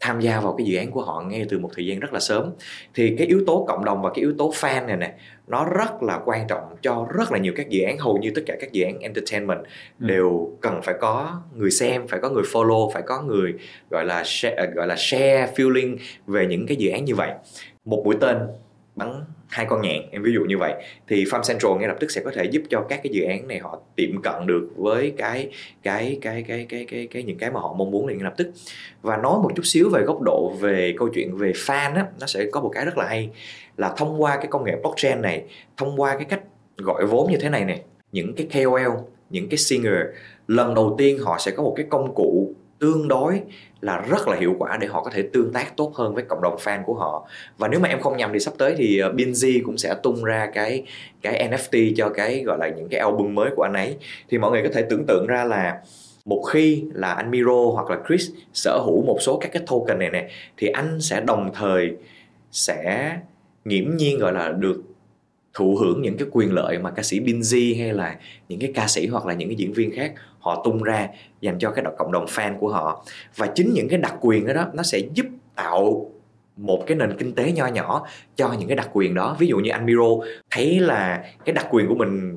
[0.00, 2.20] tham gia vào cái dự án của họ ngay từ một thời gian rất là
[2.20, 2.50] sớm.
[2.94, 5.14] Thì cái yếu tố cộng đồng và cái yếu tố fan này nè
[5.50, 7.98] nó rất là quan trọng cho rất là nhiều các dự án.
[7.98, 9.60] Hầu như tất cả các dự án entertainment
[10.00, 10.06] ừ.
[10.06, 13.54] đều cần phải có người xem phải có người follow phải có người
[13.90, 17.30] gọi là share, gọi là share feeling về những cái dự án như vậy.
[17.84, 18.38] Một mũi tên
[18.96, 20.74] bắn hai con nhạn em ví dụ như vậy.
[21.08, 23.48] Thì Farm Central ngay lập tức sẽ có thể giúp cho các cái dự án
[23.48, 25.50] này họ tiệm cận được với cái
[25.82, 28.50] cái cái cái cái cái, cái những cái mà họ mong muốn ngay lập tức.
[29.02, 32.26] Và nói một chút xíu về góc độ về câu chuyện về fan á nó
[32.26, 33.30] sẽ có một cái rất là hay
[33.80, 35.44] là thông qua cái công nghệ blockchain này
[35.76, 36.40] thông qua cái cách
[36.76, 38.92] gọi vốn như thế này này những cái KOL
[39.30, 39.94] những cái singer
[40.46, 43.40] lần đầu tiên họ sẽ có một cái công cụ tương đối
[43.80, 46.42] là rất là hiệu quả để họ có thể tương tác tốt hơn với cộng
[46.42, 47.28] đồng fan của họ.
[47.58, 50.24] Và nếu mà em không nhầm thì sắp tới thì ờ, Binz cũng sẽ tung
[50.24, 50.84] ra cái
[51.22, 53.96] cái NFT cho cái gọi là những cái album mới của anh ấy.
[54.28, 55.80] Thì mọi người có thể tưởng tượng ra là
[56.24, 59.98] một khi là anh Miro hoặc là Chris sở hữu một số các cái token
[59.98, 61.96] này nè thì anh sẽ đồng thời
[62.52, 63.16] sẽ
[63.64, 64.82] nghiễm nhiên gọi là được
[65.54, 68.18] thụ hưởng những cái quyền lợi mà ca sĩ Binz hay là
[68.48, 71.08] những cái ca sĩ hoặc là những cái diễn viên khác họ tung ra
[71.40, 73.04] dành cho cái cộng đồng fan của họ.
[73.36, 76.10] Và chính những cái đặc quyền đó, đó nó sẽ giúp tạo
[76.56, 79.36] một cái nền kinh tế nho nhỏ cho những cái đặc quyền đó.
[79.38, 80.08] Ví dụ như anh Miro
[80.50, 82.36] thấy là cái đặc quyền của mình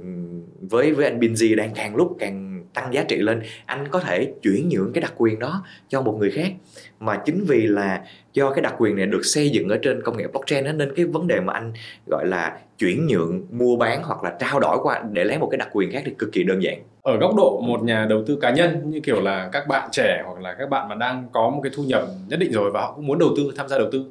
[0.61, 4.33] với với anh Binz đang càng lúc càng tăng giá trị lên anh có thể
[4.41, 6.51] chuyển nhượng cái đặc quyền đó cho một người khác.
[6.99, 10.17] Mà chính vì là do cái đặc quyền này được xây dựng ở trên công
[10.17, 11.73] nghệ blockchain đó, nên cái vấn đề mà anh
[12.11, 15.57] gọi là chuyển nhượng mua bán hoặc là trao đổi qua để lấy một cái
[15.57, 16.79] đặc quyền khác thì cực kỳ đơn giản.
[17.01, 20.23] Ở góc độ một nhà đầu tư cá nhân như kiểu là các bạn trẻ
[20.25, 22.81] hoặc là các bạn mà đang có một cái thu nhập nhất định rồi và
[22.81, 24.05] họ cũng muốn đầu tư tham gia đầu tư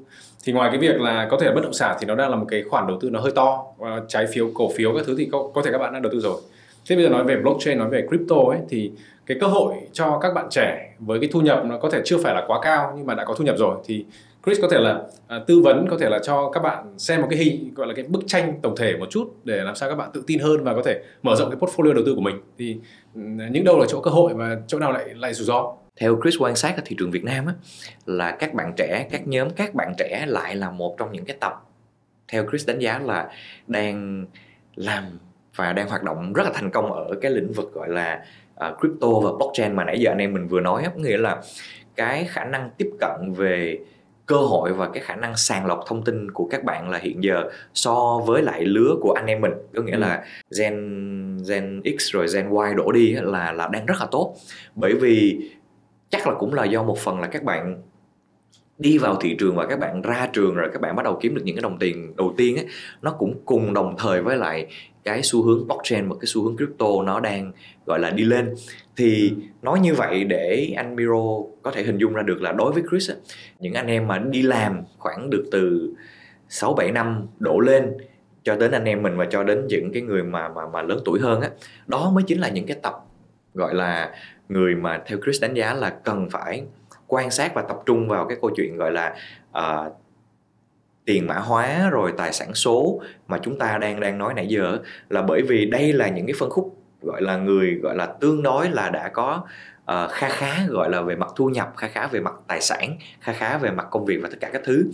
[0.44, 2.36] thì ngoài cái việc là có thể là bất động sản thì nó đang là
[2.36, 3.64] một cái khoản đầu tư nó hơi to
[4.08, 6.20] trái phiếu cổ phiếu các thứ thì có, có thể các bạn đã đầu tư
[6.20, 6.40] rồi
[6.86, 8.92] thế bây giờ nói về blockchain nói về crypto ấy thì
[9.26, 12.18] cái cơ hội cho các bạn trẻ với cái thu nhập nó có thể chưa
[12.18, 14.04] phải là quá cao nhưng mà đã có thu nhập rồi thì
[14.46, 17.26] Chris có thể là à, tư vấn có thể là cho các bạn xem một
[17.30, 19.94] cái hình gọi là cái bức tranh tổng thể một chút để làm sao các
[19.94, 22.36] bạn tự tin hơn và có thể mở rộng cái portfolio đầu tư của mình.
[22.58, 22.76] Thì
[23.14, 25.74] ừ, những đâu là chỗ cơ hội và chỗ nào lại lại rủi ro?
[25.96, 27.54] Theo Chris quan sát ở thị trường Việt Nam á,
[28.06, 31.36] là các bạn trẻ các nhóm các bạn trẻ lại là một trong những cái
[31.40, 31.52] tập
[32.28, 33.30] theo Chris đánh giá là
[33.66, 34.26] đang
[34.74, 35.04] làm
[35.56, 38.24] và đang hoạt động rất là thành công ở cái lĩnh vực gọi là
[38.68, 41.42] uh, crypto và blockchain mà nãy giờ anh em mình vừa nói nghĩa là
[41.96, 43.78] cái khả năng tiếp cận về
[44.26, 47.24] cơ hội và cái khả năng sàng lọc thông tin của các bạn là hiện
[47.24, 49.98] giờ so với lại lứa của anh em mình có nghĩa ừ.
[49.98, 50.24] là
[50.58, 54.36] gen gen x rồi gen y đổ đi là là đang rất là tốt
[54.74, 55.50] bởi vì
[56.10, 57.82] chắc là cũng là do một phần là các bạn
[58.78, 61.34] đi vào thị trường và các bạn ra trường rồi các bạn bắt đầu kiếm
[61.34, 62.66] được những cái đồng tiền đầu tiên ấy,
[63.02, 64.66] nó cũng cùng đồng thời với lại
[65.04, 67.52] cái xu hướng blockchain và cái xu hướng crypto nó đang
[67.86, 68.54] gọi là đi lên.
[68.96, 72.72] Thì nói như vậy để anh Miro có thể hình dung ra được là đối
[72.72, 73.16] với Chris á,
[73.60, 75.92] những anh em mà đi làm khoảng được từ
[76.48, 77.92] 6 7 năm đổ lên
[78.42, 80.98] cho đến anh em mình và cho đến những cái người mà mà mà lớn
[81.04, 81.50] tuổi hơn á
[81.86, 82.94] đó mới chính là những cái tập
[83.54, 84.14] gọi là
[84.48, 86.64] người mà theo Chris đánh giá là cần phải
[87.06, 89.16] quan sát và tập trung vào cái câu chuyện gọi là
[89.50, 89.92] uh,
[91.04, 94.78] tiền mã hóa rồi tài sản số mà chúng ta đang đang nói nãy giờ
[95.08, 98.42] là bởi vì đây là những cái phân khúc gọi là người gọi là tương
[98.42, 99.42] đối là đã có
[99.82, 102.96] uh, kha khá gọi là về mặt thu nhập kha khá về mặt tài sản
[103.20, 104.84] kha khá về mặt công việc và tất cả các thứ.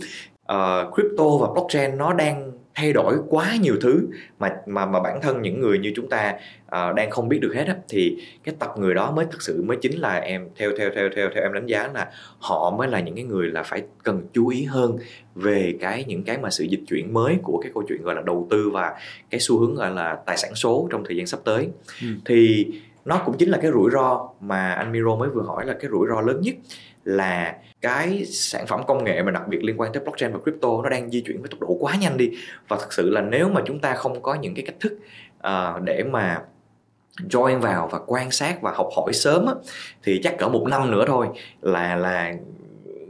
[0.51, 4.07] Uh, crypto và blockchain nó đang thay đổi quá nhiều thứ
[4.39, 6.33] mà mà mà bản thân những người như chúng ta
[6.65, 9.63] uh, đang không biết được hết á thì cái tập người đó mới thực sự
[9.63, 12.07] mới chính là em theo theo theo theo theo em đánh giá là
[12.39, 14.97] họ mới là những cái người là phải cần chú ý hơn
[15.35, 18.21] về cái những cái mà sự dịch chuyển mới của cái câu chuyện gọi là
[18.25, 18.93] đầu tư và
[19.29, 21.67] cái xu hướng gọi là tài sản số trong thời gian sắp tới
[22.01, 22.07] ừ.
[22.25, 22.67] thì
[23.05, 25.91] nó cũng chính là cái rủi ro mà anh Miro mới vừa hỏi là cái
[25.91, 26.55] rủi ro lớn nhất
[27.09, 30.69] là cái sản phẩm công nghệ mà đặc biệt liên quan tới blockchain và crypto
[30.83, 32.31] nó đang di chuyển với tốc độ quá nhanh đi.
[32.67, 34.99] Và thật sự là nếu mà chúng ta không có những cái cách thức
[35.47, 36.41] uh, để mà
[37.29, 39.53] join vào và quan sát và học hỏi sớm á,
[40.03, 41.27] thì chắc cỡ một năm nữa thôi
[41.61, 42.33] là là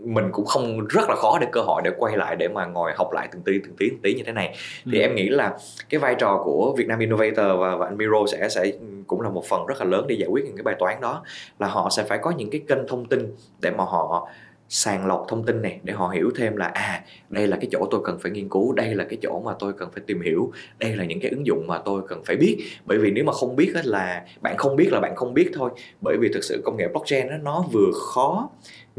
[0.06, 2.92] mình cũng không rất là khó để cơ hội để quay lại để mà ngồi
[2.96, 4.56] học lại từng tí từng tí từng tí như thế này.
[4.92, 5.02] Thì ừ.
[5.02, 5.58] em nghĩ là
[5.90, 8.72] cái vai trò của Việt Nam Innovator và, và anh Miro sẽ sẽ
[9.08, 11.24] cũng là một phần rất là lớn để giải quyết những cái bài toán đó
[11.60, 14.30] là họ sẽ phải có những cái kênh thông tin để mà họ
[14.70, 17.88] sàng lọc thông tin này để họ hiểu thêm là à đây là cái chỗ
[17.92, 20.52] tôi cần phải nghiên cứu đây là cái chỗ mà tôi cần phải tìm hiểu
[20.80, 22.58] đây là những cái ứng dụng mà tôi cần phải biết.
[22.86, 25.70] Bởi vì nếu mà không biết là bạn không biết là bạn không biết thôi.
[26.02, 28.50] Bởi vì thực sự công nghệ blockchain đó, nó vừa khó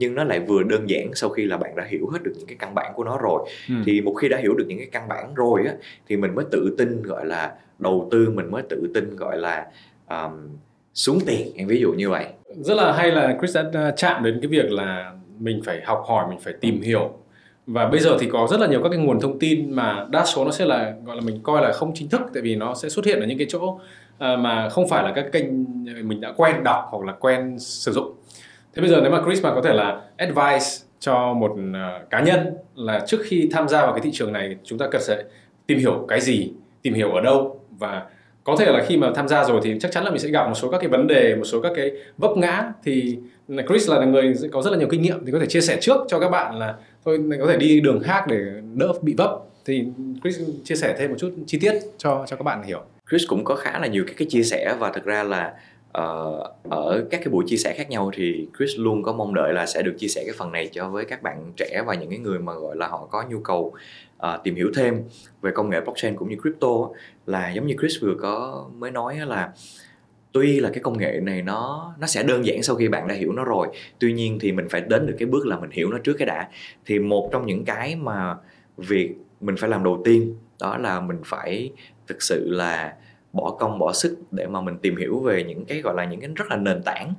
[0.01, 2.47] nhưng nó lại vừa đơn giản sau khi là bạn đã hiểu hết được những
[2.47, 3.49] cái căn bản của nó rồi.
[3.69, 3.75] Ừ.
[3.85, 5.73] thì một khi đã hiểu được những cái căn bản rồi á
[6.09, 9.67] thì mình mới tự tin gọi là đầu tư mình mới tự tin gọi là
[10.09, 10.49] um,
[10.95, 12.27] xuống tiền em ví dụ như vậy.
[12.57, 16.27] Rất là hay là Chris đã chạm đến cái việc là mình phải học hỏi
[16.29, 17.11] mình phải tìm hiểu.
[17.67, 20.25] Và bây giờ thì có rất là nhiều các cái nguồn thông tin mà đa
[20.25, 22.75] số nó sẽ là gọi là mình coi là không chính thức tại vì nó
[22.75, 23.81] sẽ xuất hiện ở những cái chỗ
[24.19, 25.45] à, mà không phải là các kênh
[26.09, 28.15] mình đã quen đọc hoặc là quen sử dụng
[28.74, 30.66] thế bây giờ nếu mà Chris mà có thể là advice
[31.00, 34.56] cho một uh, cá nhân là trước khi tham gia vào cái thị trường này
[34.64, 35.24] chúng ta cần sẽ
[35.66, 36.52] tìm hiểu cái gì
[36.83, 37.61] tìm hiểu ở đâu?
[37.78, 38.02] Và
[38.44, 40.48] có thể là khi mà tham gia rồi thì chắc chắn là mình sẽ gặp
[40.48, 42.72] một số các cái vấn đề một số các cái vấp ngã.
[42.85, 43.18] Thì
[43.68, 45.96] Chris là người có rất là nhiều kinh nghiệm thì có thể chia sẻ trước
[46.09, 48.40] cho các bạn là thôi có thể đi đường khác để
[48.74, 49.30] đỡ bị vấp.
[49.64, 49.85] Thì
[50.22, 52.80] Chris chia sẻ thêm một chút chi tiết cho cho các bạn hiểu.
[53.11, 55.52] Chris cũng có khá là nhiều các cái chia sẻ và thực ra là
[55.98, 59.53] uh, ở các cái buổi chia sẻ khác nhau thì Chris luôn có mong đợi
[59.53, 62.11] là sẽ được chia sẻ cái phần này cho với các bạn trẻ và những
[62.11, 63.74] cái người mà gọi là họ có nhu cầu
[64.16, 65.03] uh, tìm hiểu thêm
[65.42, 66.68] về công nghệ blockchain cũng như crypto
[67.26, 69.53] là giống như Chris vừa có mới nói là
[70.33, 73.14] tuy là cái công nghệ này nó nó sẽ đơn giản sau khi bạn đã
[73.14, 75.90] hiểu nó rồi tuy nhiên thì mình phải đến được cái bước là mình hiểu
[75.90, 76.48] nó trước cái đã.
[76.87, 78.37] Thì một trong những cái mà
[78.76, 81.70] việc mình phải làm đầu tiên đó là mình phải
[82.07, 82.94] thực sự là
[83.33, 86.21] bỏ công bỏ sức để mà mình tìm hiểu về những cái gọi là những
[86.21, 87.14] cái rất là nền tảng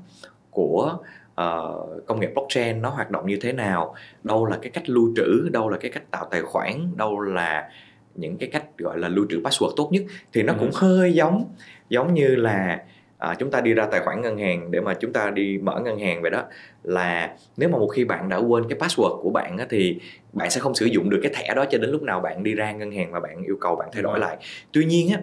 [0.52, 0.97] của
[1.32, 5.13] uh, công nghệ blockchain nó hoạt động như thế nào đâu là cái cách lưu
[5.15, 7.69] trữ đâu là cái cách tạo tài khoản đâu là
[8.15, 10.58] những cái cách gọi là lưu trữ password tốt nhất thì nó ừ.
[10.60, 11.45] cũng hơi giống
[11.89, 12.84] giống như là
[13.17, 15.80] à, chúng ta đi ra tài khoản ngân hàng để mà chúng ta đi mở
[15.80, 16.43] ngân hàng vậy đó
[16.84, 20.00] là nếu mà một khi bạn đã quên cái password của bạn á, thì
[20.34, 22.56] bạn sẽ không sử dụng được cái thẻ đó cho đến lúc nào bạn đi
[22.56, 24.38] ra ngân hàng và bạn yêu cầu bạn thay đổi lại
[24.71, 25.19] tuy nhiên á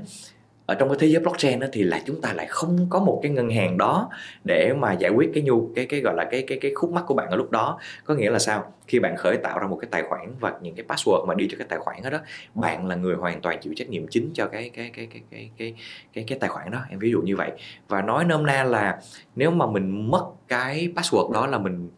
[0.68, 3.20] ở trong cái thế giới blockchain đó thì là chúng ta lại không có một
[3.22, 4.11] cái ngân hàng đó
[4.44, 7.04] để mà giải quyết cái nhu cái cái gọi là cái cái cái khúc mắc
[7.07, 7.78] của bạn ở lúc đó.
[8.04, 8.72] Có nghĩa là sao?
[8.87, 11.48] Khi bạn khởi tạo ra một cái tài khoản và những cái password mà đi
[11.50, 12.18] cho cái tài khoản đó, đó
[12.54, 15.50] bạn là người hoàn toàn chịu trách nhiệm chính cho cái cái cái cái cái
[15.59, 15.74] cái
[16.12, 16.78] cái, cái tài khoản đó.
[16.90, 17.50] Em ví dụ như vậy.
[17.88, 19.00] Và nói nôm na là
[19.37, 21.90] nếu mà mình mất cái password đó là mình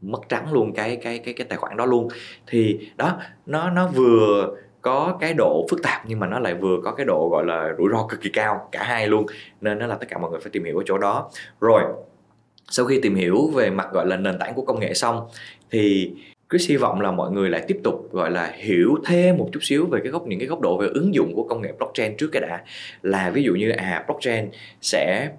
[0.00, 2.08] mất trắng luôn cái cái cái cái tài khoản đó luôn.
[2.46, 6.76] Thì đó nó nó vừa có cái độ phức tạp nhưng mà nó lại vừa
[6.84, 9.26] có cái độ gọi là rủi ro cực kỳ cao, cả hai luôn.
[9.60, 11.30] Nên nó là tất cả mọi người phải tìm hiểu ở chỗ đó.
[11.60, 11.82] Rồi,
[12.70, 15.28] sau khi tìm hiểu về mặt gọi là nền tảng của công nghệ xong,
[15.70, 16.12] thì
[16.50, 19.60] Chris hy vọng là mọi người lại tiếp tục gọi là hiểu thêm một chút
[19.62, 22.16] xíu về cái góc, những cái góc độ về ứng dụng của công nghệ blockchain
[22.16, 22.62] trước cái đã.
[23.02, 25.30] Là ví dụ như à blockchain sẽ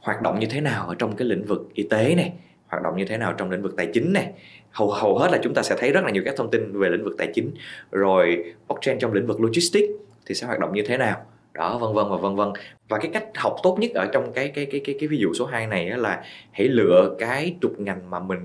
[0.00, 2.32] hoạt động như thế nào ở trong cái lĩnh vực y tế này
[2.70, 4.32] hoạt động như thế nào trong lĩnh vực tài chính này.
[4.70, 6.88] Hầu hầu hết là chúng ta sẽ thấy rất là nhiều các thông tin về
[6.88, 7.50] lĩnh vực tài chính.
[7.90, 9.88] Rồi, blockchain trong lĩnh vực logistics
[10.26, 11.16] thì sẽ hoạt động như thế nào.
[11.54, 12.48] Đó, vân vân và vân vân.
[12.88, 15.34] Và cái cách học tốt nhất ở trong cái cái cái cái cái ví dụ
[15.34, 18.38] số 2 này là hãy lựa cái trục ngành mà mình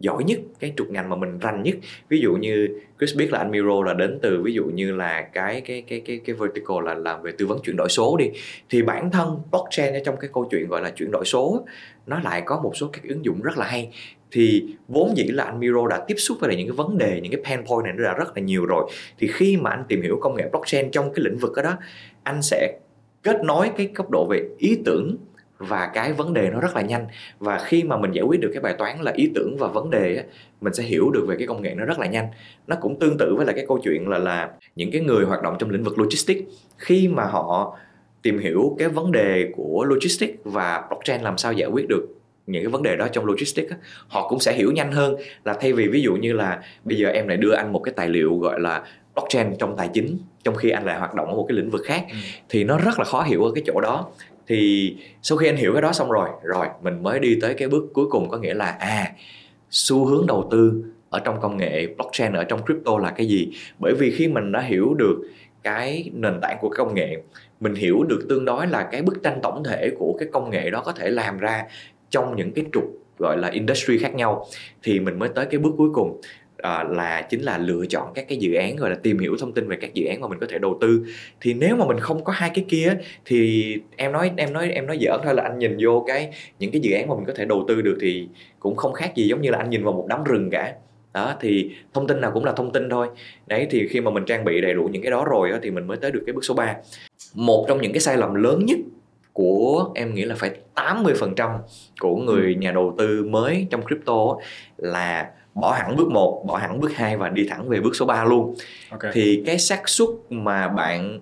[0.00, 1.74] giỏi nhất, cái trục ngành mà mình rành nhất.
[2.08, 5.22] Ví dụ như Chris biết là anh Miro là đến từ, ví dụ như là
[5.32, 8.30] cái cái cái cái cái vertical là làm về tư vấn chuyển đổi số đi.
[8.70, 11.66] Thì bản thân blockchain ở trong cái câu chuyện gọi là chuyển đổi số
[12.06, 13.90] nó lại có một số các ứng dụng rất là hay.
[14.32, 17.20] Thì vốn dĩ là anh Miro đã tiếp xúc với lại những cái vấn đề
[17.22, 18.90] những cái pain point này nó đã rất là nhiều rồi.
[19.18, 21.76] Thì khi mà anh tìm hiểu công nghệ blockchain trong cái lĩnh vực đó, đó
[22.22, 22.78] anh sẽ
[23.22, 25.16] kết nối cái cấp độ về ý tưởng
[25.58, 27.06] và cái vấn đề nó rất là nhanh.
[27.38, 29.90] Và khi mà mình giải quyết được cái bài toán là ý tưởng và vấn
[29.90, 30.24] đề á,
[30.60, 32.26] mình sẽ hiểu được về cái công nghệ nó rất là nhanh.
[32.66, 35.42] Nó cũng tương tự với là cái câu chuyện là là những cái người hoạt
[35.42, 36.40] động trong lĩnh vực logistics.
[36.78, 37.78] Khi mà họ
[38.26, 42.06] tìm hiểu cái vấn đề của logistics và blockchain làm sao giải quyết được
[42.46, 43.76] những cái vấn đề đó trong logistics á,
[44.08, 47.08] họ cũng sẽ hiểu nhanh hơn là thay vì ví dụ như là bây giờ
[47.08, 48.82] em lại đưa anh một cái tài liệu gọi là
[49.14, 51.82] blockchain trong tài chính trong khi anh lại hoạt động ở một cái lĩnh vực
[51.84, 52.16] khác ừ.
[52.48, 54.08] thì nó rất là khó hiểu ở cái chỗ đó.
[54.46, 57.68] Thì sau khi anh hiểu cái đó xong rồi rồi mình mới đi tới cái
[57.68, 59.12] bước cuối cùng có nghĩa là à
[59.70, 63.48] xu hướng đầu tư ở trong công nghệ blockchain ở trong crypto là cái gì?
[63.78, 65.16] Bởi vì khi mình đã hiểu được
[65.66, 67.16] cái nền tảng của công nghệ.
[67.60, 70.70] Mình hiểu được tương đối là cái bức tranh tổng thể của cái công nghệ
[70.70, 71.64] đó có thể làm ra
[72.10, 72.84] trong những cái trục
[73.18, 74.46] gọi là industry khác nhau.
[74.82, 76.20] Thì mình mới tới cái bước cuối cùng
[76.58, 79.52] à, là chính là lựa chọn các cái dự án gọi là tìm hiểu thông
[79.52, 81.06] tin về các dự án mà mình có thể đầu tư.
[81.40, 84.86] Thì nếu mà mình không có hai cái kia thì em nói em nói em
[84.86, 87.32] nói giỡn thôi là anh nhìn vô cái những cái dự án mà mình có
[87.36, 88.28] thể đầu tư được thì
[88.60, 90.74] cũng không khác gì giống như là anh nhìn vào một đám rừng cả
[91.16, 93.08] đó thì thông tin nào cũng là thông tin thôi
[93.46, 95.70] đấy thì khi mà mình trang bị đầy đủ những cái đó rồi đó, thì
[95.70, 96.76] mình mới tới được cái bước số 3
[97.34, 98.78] một trong những cái sai lầm lớn nhất
[99.32, 101.58] của em nghĩ là phải 80%
[102.00, 104.36] của người nhà đầu tư mới trong crypto
[104.76, 108.06] là bỏ hẳn bước 1, bỏ hẳn bước 2 và đi thẳng về bước số
[108.06, 108.54] 3 luôn.
[108.90, 109.10] Okay.
[109.14, 111.20] Thì cái xác suất mà bạn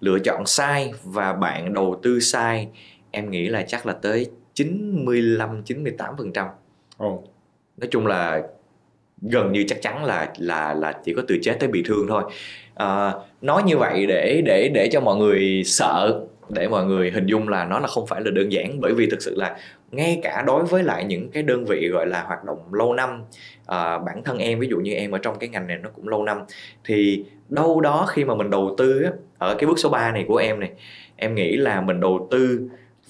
[0.00, 2.68] lựa chọn sai và bạn đầu tư sai
[3.10, 6.48] em nghĩ là chắc là tới 95 98%.
[7.04, 7.24] Oh.
[7.76, 8.42] Nói chung là
[9.22, 12.22] gần như chắc chắn là là là chỉ có từ chết tới bị thương thôi.
[12.74, 17.26] À, nói như vậy để để để cho mọi người sợ để mọi người hình
[17.26, 19.56] dung là nó là không phải là đơn giản bởi vì thực sự là
[19.90, 23.22] ngay cả đối với lại những cái đơn vị gọi là hoạt động lâu năm
[23.66, 26.08] à, bản thân em ví dụ như em ở trong cái ngành này nó cũng
[26.08, 26.38] lâu năm
[26.84, 30.24] thì đâu đó khi mà mình đầu tư á, ở cái bước số 3 này
[30.28, 30.70] của em này
[31.16, 32.60] em nghĩ là mình đầu tư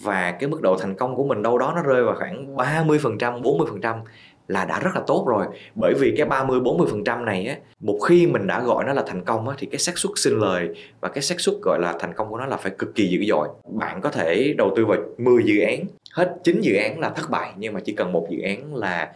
[0.03, 3.42] và cái mức độ thành công của mình đâu đó nó rơi vào khoảng 30%
[3.42, 4.01] 40%
[4.48, 7.57] là đã rất là tốt rồi bởi vì cái 30 40 phần trăm này á
[7.81, 10.38] một khi mình đã gọi nó là thành công á thì cái xác suất sinh
[10.38, 10.68] lời
[11.00, 13.24] và cái xác suất gọi là thành công của nó là phải cực kỳ dữ
[13.28, 17.11] dội bạn có thể đầu tư vào 10 dự án hết 9 dự án là
[17.11, 19.12] thất bại nhưng mà chỉ cần một dự án là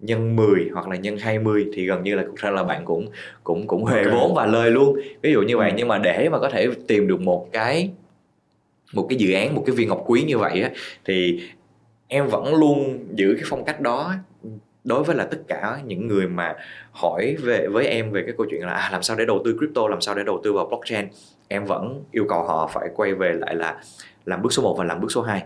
[0.00, 3.08] nhân 10 hoặc là nhân 20 thì gần như là cũng ra là bạn cũng
[3.44, 4.14] cũng cũng huề okay.
[4.14, 5.74] vốn và lời luôn ví dụ như vậy ừ.
[5.78, 7.90] nhưng mà để mà có thể tìm được một cái
[8.92, 10.70] một cái dự án một cái viên ngọc quý như vậy á
[11.04, 11.40] thì
[12.12, 14.14] em vẫn luôn giữ cái phong cách đó
[14.84, 16.54] đối với là tất cả những người mà
[16.90, 19.56] hỏi về với em về cái câu chuyện là à, làm sao để đầu tư
[19.58, 21.08] crypto làm sao để đầu tư vào blockchain
[21.48, 23.80] em vẫn yêu cầu họ phải quay về lại là
[24.24, 25.42] làm bước số 1 và làm bước số 2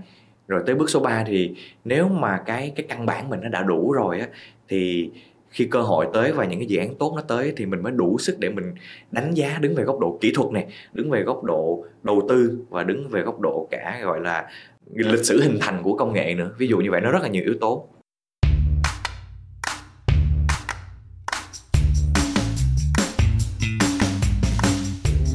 [0.49, 3.63] rồi tới bước số 3 thì nếu mà cái cái căn bản mình nó đã
[3.63, 4.27] đủ rồi á
[4.69, 5.11] thì
[5.51, 7.93] khi cơ hội tới và những cái dự án tốt nó tới thì mình mới
[7.93, 8.75] đủ sức để mình
[9.11, 12.59] đánh giá đứng về góc độ kỹ thuật này đứng về góc độ đầu tư
[12.69, 14.47] và đứng về góc độ cả gọi là
[14.95, 16.51] lịch sử hình thành của công nghệ nữa.
[16.59, 17.89] Ví dụ như vậy, nó rất là nhiều yếu tố.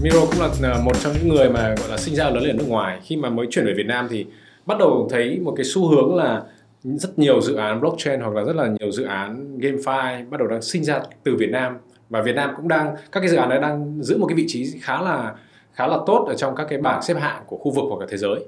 [0.04, 2.58] Miro cũng là à, một trong những người mà, gọi là, sinh ra lớn lên
[2.58, 3.00] ở nước ngoài.
[3.04, 4.26] Khi mà mới chuyển về Việt Nam thì
[4.66, 6.44] bắt đầu thấy một cái xu hướng là
[6.84, 10.48] rất nhiều dự án blockchain hoặc là rất là nhiều dự án GameFi bắt đầu
[10.48, 11.78] đang sinh ra từ Việt Nam.
[12.10, 14.46] Và Việt Nam cũng đang, các cái dự án này đang giữ một cái vị
[14.48, 15.36] trí khá là
[15.74, 18.06] khá là tốt ở trong các cái bảng xếp hạng của khu vực hoặc cả
[18.10, 18.40] thế giới.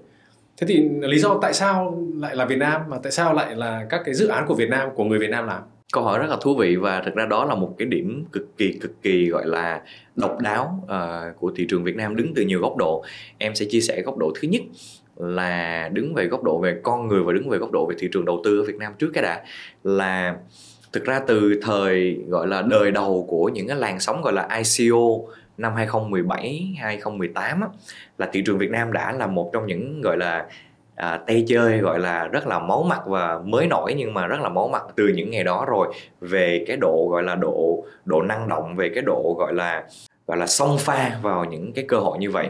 [0.58, 3.86] Thế thì lý do tại sao lại là Việt Nam mà tại sao lại là
[3.90, 5.62] các cái dự án của Việt Nam của người Việt Nam làm?
[5.94, 8.58] câu hỏi rất là thú vị và thực ra đó là một cái điểm cực
[8.58, 9.82] kỳ cực kỳ gọi là
[10.16, 13.04] độc đáo uh, của thị trường Việt Nam đứng từ nhiều góc độ
[13.38, 14.62] em sẽ chia sẻ góc độ thứ nhất
[15.18, 18.10] là đứng về góc độ về con người và đứng về góc độ về thị
[18.14, 19.44] trường đầu tư ở Việt Nam trước cái đã
[19.84, 20.36] là
[20.94, 24.48] thực ra từ thời gọi là đời đầu của những cái làn sóng gọi là
[24.58, 24.98] ICO
[25.58, 27.68] năm 2017 2018 á,
[28.18, 30.46] là thị trường Việt Nam đã là một trong những gọi là
[30.96, 34.40] à, tay chơi gọi là rất là máu mặt và mới nổi nhưng mà rất
[34.42, 35.88] là máu mặt từ những ngày đó rồi.
[36.22, 39.84] Về cái độ gọi là độ độ năng động về cái độ gọi là
[40.28, 42.50] gọi là xông pha vào những cái cơ hội như vậy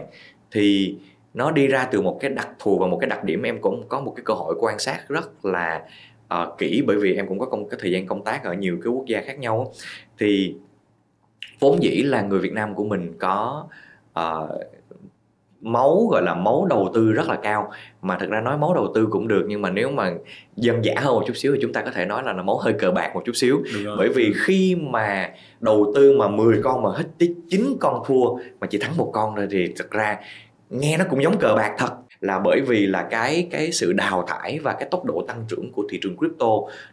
[0.51, 0.97] thì
[1.33, 3.87] nó đi ra từ một cái đặc thù và một cái đặc điểm em cũng
[3.87, 5.81] có một cái cơ hội quan sát rất là
[6.33, 8.79] uh, kỹ bởi vì em cũng có công cái thời gian công tác ở nhiều
[8.83, 9.71] cái quốc gia khác nhau
[10.17, 10.55] thì
[11.59, 13.67] vốn dĩ là người Việt Nam của mình có
[14.19, 14.49] uh,
[15.63, 17.71] máu gọi là máu đầu tư rất là cao.
[18.01, 20.13] Mà thực ra nói máu đầu tư cũng được nhưng mà nếu mà
[20.55, 22.57] dân dã hơn một chút xíu thì chúng ta có thể nói là, là máu
[22.57, 23.63] hơi cờ bạc một chút xíu.
[23.97, 25.29] Bởi vì khi mà
[25.59, 29.09] đầu tư mà 10 con mà hết tích 9 con thua mà chỉ thắng một
[29.13, 30.17] con thôi thì thực ra
[30.69, 31.91] nghe nó cũng giống cờ bạc thật.
[32.21, 35.71] Là bởi vì là cái cái sự đào thải và cái tốc độ tăng trưởng
[35.71, 36.47] của thị trường crypto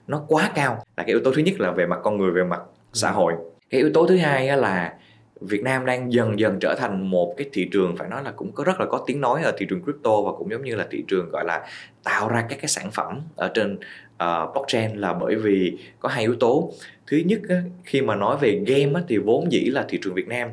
[0.06, 0.72] nó quá cao.
[0.96, 2.60] Là cái yếu tố thứ nhất là về mặt con người về mặt
[2.92, 3.34] xã hội
[3.70, 4.94] cái yếu tố thứ hai là
[5.40, 8.52] Việt Nam đang dần dần trở thành một cái thị trường phải nói là cũng
[8.52, 10.86] có rất là có tiếng nói ở thị trường crypto và cũng giống như là
[10.90, 11.66] thị trường gọi là
[12.04, 16.22] tạo ra các cái sản phẩm ở trên uh, blockchain là bởi vì có hai
[16.22, 16.72] yếu tố.
[17.06, 17.40] Thứ nhất
[17.84, 20.48] khi mà nói về game thì vốn dĩ là thị trường Việt Nam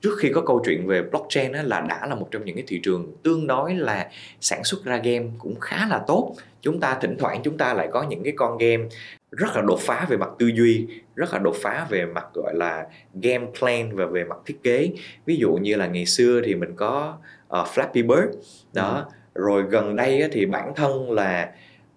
[0.00, 2.64] trước khi có câu chuyện về blockchain á, là đã là một trong những cái
[2.66, 6.34] thị trường tương đối là sản xuất ra game cũng khá là tốt.
[6.62, 8.84] Chúng ta thỉnh thoảng chúng ta lại có những cái con game
[9.30, 12.54] rất là đột phá về mặt tư duy rất là đột phá về mặt gọi
[12.54, 12.86] là
[13.22, 14.90] game plan và về mặt thiết kế.
[15.26, 18.36] Ví dụ như là ngày xưa thì mình có uh, Flappy Bird
[18.72, 19.06] đó.
[19.34, 19.42] Ừ.
[19.42, 21.52] rồi gần đây thì bản thân là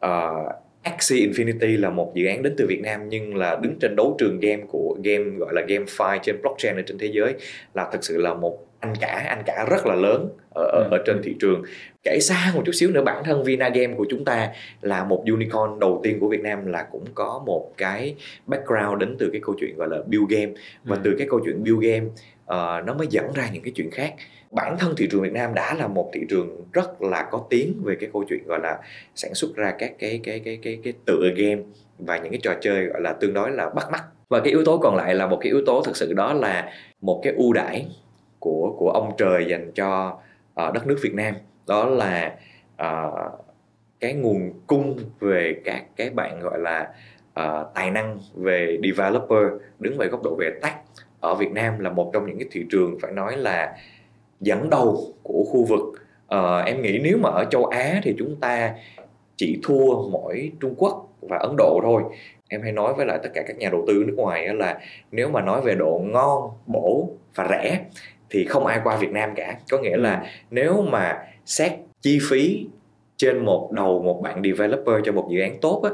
[0.05, 3.95] uh, Axie Infinity là một dự án đến từ Việt Nam nhưng là đứng trên
[3.95, 7.33] đấu trường game của game gọi là GameFi trên blockchain ở trên thế giới
[7.73, 11.03] là thực sự là một anh cả anh cả rất là lớn ở, ở, ở
[11.05, 11.63] trên thị trường.
[12.03, 14.49] Kể xa một chút xíu nữa bản thân Vina Game của chúng ta
[14.81, 18.15] là một unicorn đầu tiên của Việt Nam là cũng có một cái
[18.47, 20.51] background đến từ cái câu chuyện gọi là build game.
[20.83, 21.01] Và ừ.
[21.03, 24.13] từ cái câu chuyện build game uh, nó mới dẫn ra những cái chuyện khác
[24.51, 27.81] bản thân thị trường Việt Nam đã là một thị trường rất là có tiếng
[27.83, 28.79] về cái câu chuyện gọi là
[29.15, 31.61] sản xuất ra các cái cái cái cái cái tựa game
[31.99, 34.03] và những cái trò chơi gọi là tương đối là bắt mắt.
[34.29, 36.71] Và cái yếu tố còn lại là một cái yếu tố thực sự đó là
[37.01, 37.87] một cái ưu đãi
[38.39, 40.19] của của ông trời dành cho
[40.67, 41.33] uh, đất nước Việt Nam.
[41.67, 42.35] Đó là
[42.81, 43.31] uh,
[43.99, 46.89] cái nguồn cung về các cái bạn gọi là
[47.39, 50.73] uh, tài năng về developer đứng về góc độ về tech
[51.19, 53.77] ở Việt Nam là một trong những cái thị trường phải nói là
[54.41, 55.81] dẫn đầu của khu vực.
[56.35, 58.73] Uh, em nghĩ nếu mà ở châu Á thì chúng ta
[59.35, 62.03] chỉ thua mỗi Trung Quốc và Ấn Độ thôi.
[62.49, 64.79] Em hay nói với lại tất cả các nhà đầu tư nước ngoài là
[65.11, 67.79] nếu mà nói về độ ngon bổ và rẻ
[68.29, 69.57] thì không ai qua Việt Nam cả.
[69.71, 72.67] Có nghĩa là nếu mà xét chi phí
[73.17, 75.89] trên một đầu một bạn developer cho một dự án tốt á,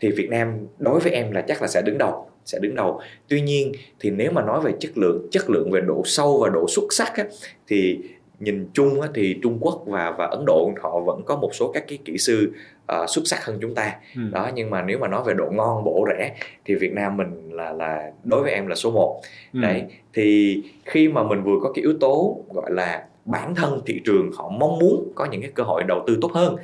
[0.00, 3.00] thì Việt Nam đối với em là chắc là sẽ đứng đầu sẽ đứng đầu
[3.28, 6.48] tuy nhiên thì nếu mà nói về chất lượng chất lượng về độ sâu và
[6.48, 7.24] độ xuất sắc á,
[7.68, 7.98] thì
[8.40, 11.72] nhìn chung á, thì Trung Quốc và và Ấn Độ họ vẫn có một số
[11.72, 12.52] các cái kỹ sư
[12.92, 14.22] uh, xuất sắc hơn chúng ta ừ.
[14.32, 17.50] đó nhưng mà nếu mà nói về độ ngon bổ rẻ thì Việt Nam mình
[17.52, 19.20] là là đối với em là số 1
[19.52, 19.60] ừ.
[19.60, 24.00] đấy thì khi mà mình vừa có cái yếu tố gọi là bản thân thị
[24.04, 26.56] trường họ mong muốn có những cái cơ hội đầu tư tốt hơn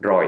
[0.00, 0.26] rồi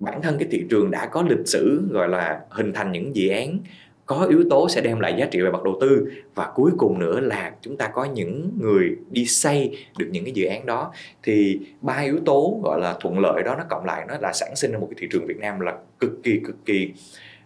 [0.00, 3.28] bản thân cái thị trường đã có lịch sử gọi là hình thành những dự
[3.28, 3.58] án
[4.06, 6.98] có yếu tố sẽ đem lại giá trị về mặt đầu tư và cuối cùng
[6.98, 10.92] nữa là chúng ta có những người đi xây được những cái dự án đó.
[11.22, 14.56] Thì ba yếu tố gọi là thuận lợi đó, nó cộng lại nó là sản
[14.56, 16.92] sinh ra một cái thị trường Việt Nam là cực kỳ cực kỳ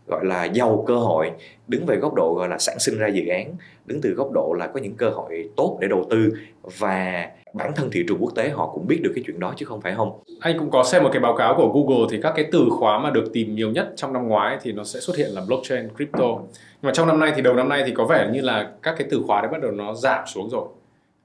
[0.08, 1.30] gọi là giàu cơ hội,
[1.68, 3.54] đứng về góc độ gọi là sản sinh ra dự án,
[3.86, 6.32] đứng từ góc độ là có những cơ hội tốt để đầu tư
[6.78, 9.66] và bản thân thị trường quốc tế họ cũng biết được cái chuyện đó chứ
[9.66, 10.12] không phải không?
[10.40, 12.98] Anh cũng có xem một cái báo cáo của Google thì các cái từ khóa
[12.98, 15.88] mà được tìm nhiều nhất trong năm ngoái thì nó sẽ xuất hiện là blockchain,
[15.96, 16.28] crypto.
[16.48, 18.94] Nhưng mà trong năm nay thì đầu năm nay thì có vẻ như là các
[18.98, 20.68] cái từ khóa đấy bắt đầu nó giảm xuống rồi.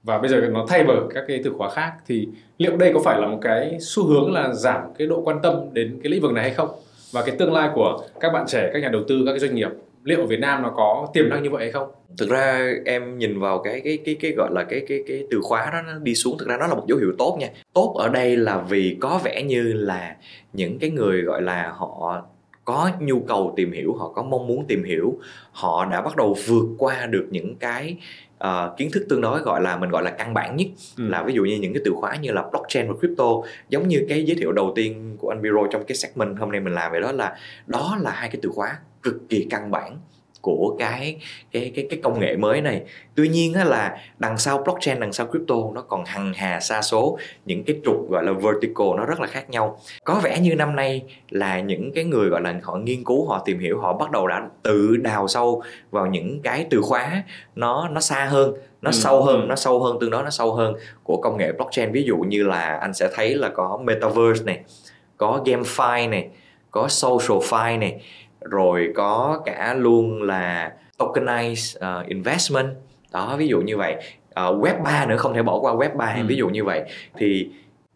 [0.03, 2.99] Và bây giờ nó thay bởi các cái từ khóa khác thì liệu đây có
[3.05, 6.21] phải là một cái xu hướng là giảm cái độ quan tâm đến cái lĩnh
[6.21, 6.69] vực này hay không?
[7.13, 9.55] Và cái tương lai của các bạn trẻ, các nhà đầu tư, các cái doanh
[9.55, 9.69] nghiệp,
[10.03, 11.91] liệu ở Việt Nam nó có tiềm năng như vậy hay không?
[12.17, 15.39] Thực ra em nhìn vào cái cái cái cái gọi là cái cái cái từ
[15.43, 17.49] khóa đó, nó đi xuống, thực ra nó là một dấu hiệu tốt nha.
[17.73, 20.15] Tốt ở đây là vì có vẻ như là
[20.53, 22.23] những cái người gọi là họ
[22.65, 25.17] có nhu cầu tìm hiểu, họ có mong muốn tìm hiểu,
[25.51, 27.97] họ đã bắt đầu vượt qua được những cái
[28.47, 30.67] uh, kiến thức tương đối gọi là mình gọi là căn bản nhất
[30.97, 31.07] ừ.
[31.07, 33.25] là ví dụ như những cái từ khóa như là blockchain và crypto
[33.69, 36.61] giống như cái giới thiệu đầu tiên của anh Biro trong cái segment hôm nay
[36.61, 37.37] mình làm về đó là
[37.67, 39.97] đó là hai cái từ khóa cực kỳ căn bản
[40.43, 41.17] của cái
[41.51, 42.81] cái cái cái công nghệ mới này.
[43.15, 46.81] Tuy nhiên á là đằng sau blockchain đằng sau crypto nó còn hằng hà xa
[46.81, 47.17] số.
[47.45, 49.79] Những cái trục gọi là vertical nó rất là khác nhau.
[50.03, 53.41] Có vẻ như năm nay là những cái người gọi là họ nghiên cứu họ
[53.45, 57.23] tìm hiểu họ bắt đầu đã tự đào sâu vào những cái từ khóa
[57.55, 58.95] nó nó xa hơn nó ừ.
[58.95, 61.91] sâu hơn nó sâu hơn tương đối nó sâu hơn của công nghệ blockchain.
[61.91, 64.59] Ví dụ như là anh sẽ thấy là có metaverse này
[65.17, 66.29] có gamefi này
[66.73, 68.01] có social fi này
[68.43, 72.67] rồi có cả luôn là tokenized uh, investment.
[73.11, 73.95] Đó ví dụ như vậy.
[74.29, 76.23] Uh, web 3 nữa không thể bỏ qua web 3 ừ.
[76.27, 76.83] ví dụ như vậy.
[77.17, 77.49] Thì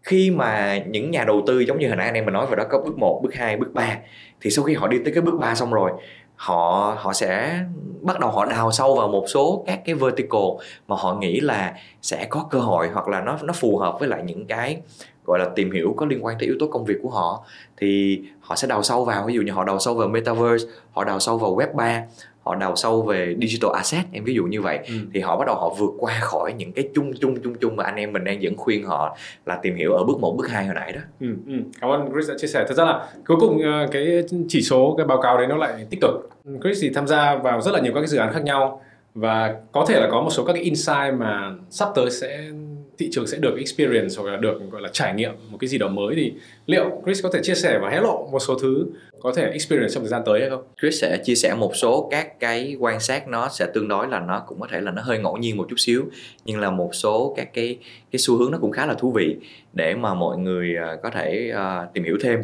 [0.04, 2.56] khi mà những nhà đầu tư giống như hồi nãy anh em mình nói vào
[2.56, 3.98] đó có bước 1, bước 2, bước 3
[4.42, 5.92] thì sau khi họ đi tới cái bước 3 xong rồi
[6.38, 7.60] họ họ sẽ
[8.02, 10.42] bắt đầu họ đào sâu vào một số các cái vertical
[10.88, 14.10] mà họ nghĩ là sẽ có cơ hội hoặc là nó nó phù hợp với
[14.10, 14.78] lại những cái,
[15.26, 17.44] gọi là, tìm hiểu có liên quan tới yếu tố công việc của họ.
[17.78, 21.04] Thì họ sẽ đào sâu vào, ví dụ như họ đào sâu vào metaverse, họ
[21.04, 22.04] đào sâu vào web 3
[22.48, 24.94] họ đào sâu về digital asset em ví dụ như vậy ừ.
[25.14, 27.84] thì họ bắt đầu họ vượt qua khỏi những cái chung chung chung chung mà
[27.84, 30.66] anh em mình đang vẫn khuyên họ là tìm hiểu ở bước 1, bước 2
[30.66, 31.02] hồi nãy đó.
[31.20, 31.54] Ừ, ừ.
[31.82, 32.66] Cảm ơn Chris đã chia sẻ.
[32.68, 35.86] Thật ra là cuối cùng ờ, cái chỉ số cái báo cáo đấy nó lại
[35.90, 36.30] tích cực.
[36.64, 38.82] Chris thì tham gia vào rất là nhiều các cái dự án khác nhau
[39.16, 42.50] và có thể là có một số các cái insight mà sắp tới sẽ
[42.98, 45.78] thị trường sẽ được experience hoặc là được gọi là trải nghiệm một cái gì
[45.78, 46.34] đó mới thì
[46.66, 48.86] liệu Chris có thể chia sẻ và hé lộ một số thứ
[49.20, 50.64] có thể experience trong thời gian tới hay không?
[50.82, 54.20] Chris sẽ chia sẻ một số các cái quan sát nó sẽ tương đối là
[54.20, 56.06] nó cũng có thể là nó hơi ngẫu nhiên một chút xíu
[56.46, 57.78] nhưng là một số các cái
[58.12, 59.36] cái xu hướng nó cũng khá là thú vị
[59.74, 62.40] để mà mọi người à, có thể uh, tìm hiểu thêm.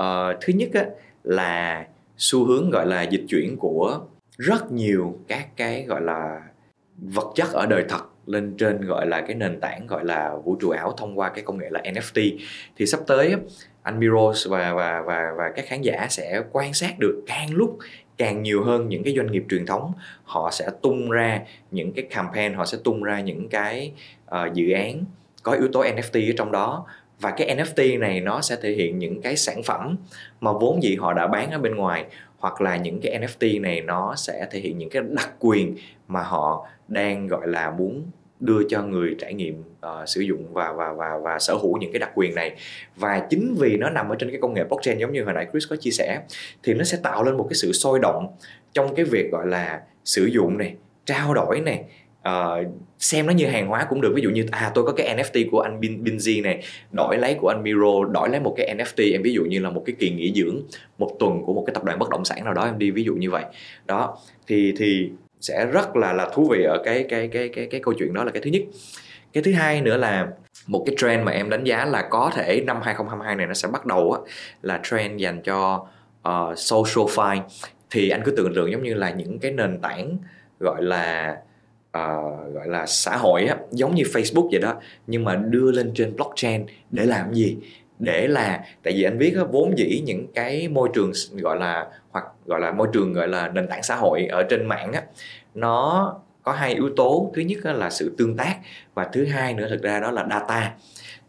[0.00, 0.84] Uh, thứ nhất á,
[1.24, 1.86] là
[2.16, 4.00] xu hướng gọi là dịch chuyển của
[4.38, 6.40] rất nhiều các cái gọi là
[6.96, 10.56] vật chất ở đời thật lên trên gọi là cái nền tảng gọi là vũ
[10.60, 12.38] trụ ảo thông qua cái công nghệ là NFT
[12.76, 13.34] thì sắp tới
[13.82, 17.78] anh Miros và và và và các khán giả sẽ quan sát được càng lúc
[18.18, 19.92] càng nhiều hơn những cái doanh nghiệp truyền thống.
[20.24, 23.92] Họ sẽ tung ra những cái campaign họ sẽ tung ra những cái
[24.30, 25.04] uh, dự án
[25.42, 26.86] có yếu tố NFT ở trong đó.
[27.20, 29.96] Và cái NFT này nó sẽ thể hiện những cái sản phẩm
[30.40, 32.04] mà vốn dĩ họ đã bán ở bên ngoài
[32.38, 35.76] hoặc là những cái NFT này nó sẽ thể hiện những cái đặc quyền
[36.08, 38.02] mà họ đang gọi là muốn
[38.40, 41.92] đưa cho người trải nghiệm uh, sử dụng và và và và sở hữu những
[41.92, 42.56] cái đặc quyền này.
[42.96, 45.46] Và chính vì nó nằm ở trên cái công nghệ blockchain giống như hồi nãy
[45.52, 46.20] Chris có chia sẻ
[46.62, 48.26] thì nó sẽ tạo lên một cái sự sôi động
[48.72, 50.74] trong cái việc gọi là sử dụng này
[51.04, 51.84] trao đổi này
[52.28, 52.66] uh,
[52.98, 54.12] xem nó như hàng hóa cũng được.
[54.14, 56.62] Ví dụ như à tôi có cái NFT của anh Bin Binzi này
[56.92, 59.70] đổi lấy của anh Miro đổi lấy một cái NFT em ví dụ như là
[59.70, 60.62] một cái kỳ nghỉ dưỡng
[60.98, 63.04] một tuần của một cái tập đoàn bất động sản nào đó em đi ví
[63.04, 63.44] dụ như vậy.
[63.86, 65.10] Đó thì thì
[65.40, 68.24] sẽ rất là là thú vị ở cái cái cái cái cái câu chuyện đó
[68.24, 68.62] là cái thứ nhất.
[69.32, 70.28] Cái thứ hai nữa là
[70.66, 73.68] một cái trend mà em đánh giá là có thể năm 2022 này nó sẽ
[73.68, 74.20] bắt đầu á,
[74.62, 75.86] là trend dành cho
[76.28, 77.42] uh, social fine
[77.90, 80.18] thì anh cứ tưởng tượng giống như là những cái nền tảng
[80.60, 81.36] gọi là
[81.98, 84.74] uh, gọi là xã hội á, giống như Facebook vậy đó
[85.06, 87.56] nhưng mà đưa lên trên blockchain để làm gì?
[87.98, 92.24] Để là tại vì anh biết vốn dĩ những cái môi trường gọi là hoặc
[92.46, 95.02] gọi là môi trường gọi là nền tảng xã hội ở trên mạng á
[95.54, 96.14] nó
[96.48, 97.30] có hai yếu tố.
[97.34, 98.56] Thứ nhất là sự tương tác
[98.94, 100.74] và thứ hai nữa thực ra đó là data.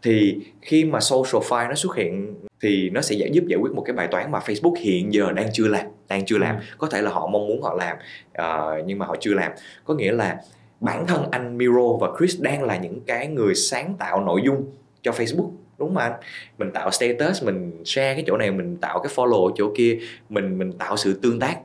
[0.02, 3.72] Thì khi mà social file nó xuất hiện thì nó sẽ giải giúp giải quyết
[3.72, 6.56] một cái bài toán mà Facebook hiện giờ đang chưa làm đang chưa làm.
[6.56, 6.62] Ừ.
[6.78, 7.96] có thể là họ mong muốn họ làm
[8.28, 9.52] uh, nhưng mà họ chưa làm.
[9.84, 10.38] Có nghĩa là
[10.80, 14.64] bản thân anh Miro và Chris đang là những cái người sáng tạo nội dung
[15.02, 15.50] cho Facebook
[15.80, 16.12] đúng mà anh.
[16.58, 20.58] Mình tạo status mình share cái chỗ này mình tạo cái follow chỗ kia mình
[20.58, 21.58] mình tạo sự tương tác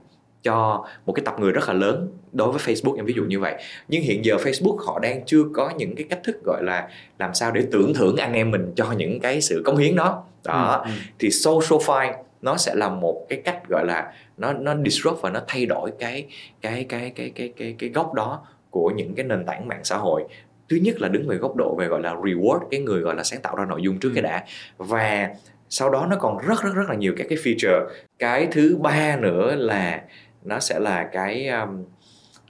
[0.43, 3.39] cho một cái tập người rất là lớn đối với Facebook em ví dụ như
[3.39, 3.63] vậy.
[3.87, 6.89] Nhưng hiện giờ Facebook họ đang chưa có những cái cách thức gọi là
[7.19, 10.23] làm sao để tưởng thưởng anh em mình cho những cái sự cống hiến đó.
[10.43, 10.81] Đó.
[10.85, 10.95] Ừ, ừ.
[11.19, 15.41] thì socialify nó sẽ là một cái cách gọi là nó nó disrupt và nó
[15.47, 16.27] thay đổi cái
[16.61, 19.97] cái cái cái cái cái cái góc đó của những cái nền tảng mạng xã
[19.97, 20.23] hội
[20.69, 23.23] thứ nhất là đứng về góc độ về gọi là reward cái người gọi là
[23.23, 24.43] sáng tạo ra nội dung trước cái đã.
[24.77, 25.29] Và
[25.69, 27.87] sau đó nó còn rất rất rất là nhiều các cái feature.
[28.19, 30.01] Cái thứ ba nữa là
[30.43, 31.83] nó sẽ là cái um,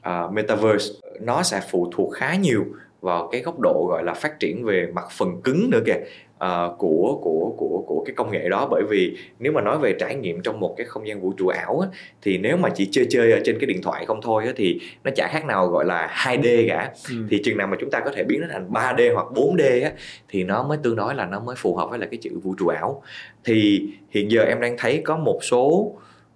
[0.09, 0.93] uh, metaverse.
[1.22, 2.66] Nó sẽ phụ thuộc khá nhiều
[3.01, 5.99] vào cái góc độ gọi là phát triển về mặt phần cứng nữa kìa
[6.43, 8.67] uh, của của của của cái công nghệ đó.
[8.71, 11.47] Bởi vì nếu mà nói về trải nghiệm trong một cái không gian vũ trụ
[11.47, 11.88] ảo á,
[12.21, 14.79] thì nếu mà chỉ chơi chơi ở trên cái điện thoại không thôi á, thì
[15.03, 16.91] nó chả khác nào gọi là 2D cả.
[17.09, 17.15] Ừ.
[17.29, 19.91] thì chừng nào mà chúng ta có thể biến nó thành 3D hoặc 4D á,
[20.29, 22.55] thì nó mới tương đối là nó mới phù hợp với là cái chữ vũ
[22.59, 23.03] trụ ảo.
[23.43, 25.93] Thì hiện giờ em đang thấy có một số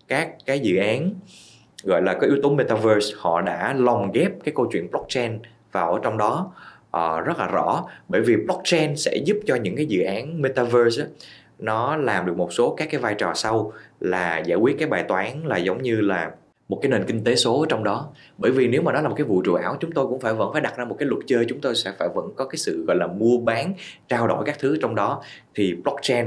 [0.08, 1.14] các cái dự án
[1.84, 5.40] gọi là có yếu tố metaverse họ đã lồng ghép cái câu chuyện blockchain
[5.72, 6.52] vào ở trong đó
[6.98, 7.86] uh, rất là rõ.
[8.08, 11.08] Bởi vì blockchain sẽ giúp cho những cái dự án metaverse á,
[11.60, 15.04] nó làm được một số các cái vai trò sau là giải quyết cái bài
[15.04, 16.32] toán là giống như là
[16.70, 18.10] một cái nền kinh tế số ở trong đó.
[18.38, 20.34] Bởi vì nếu mà nó là một cái vũ trụ ảo chúng tôi cũng phải
[20.34, 22.58] vẫn phải đặt ra một cái luật chơi chúng tôi sẽ phải vẫn có cái
[22.58, 23.74] sự gọi là mua bán
[24.08, 25.24] trao đổi các thứ trong đó.
[25.56, 26.26] Thì blockchain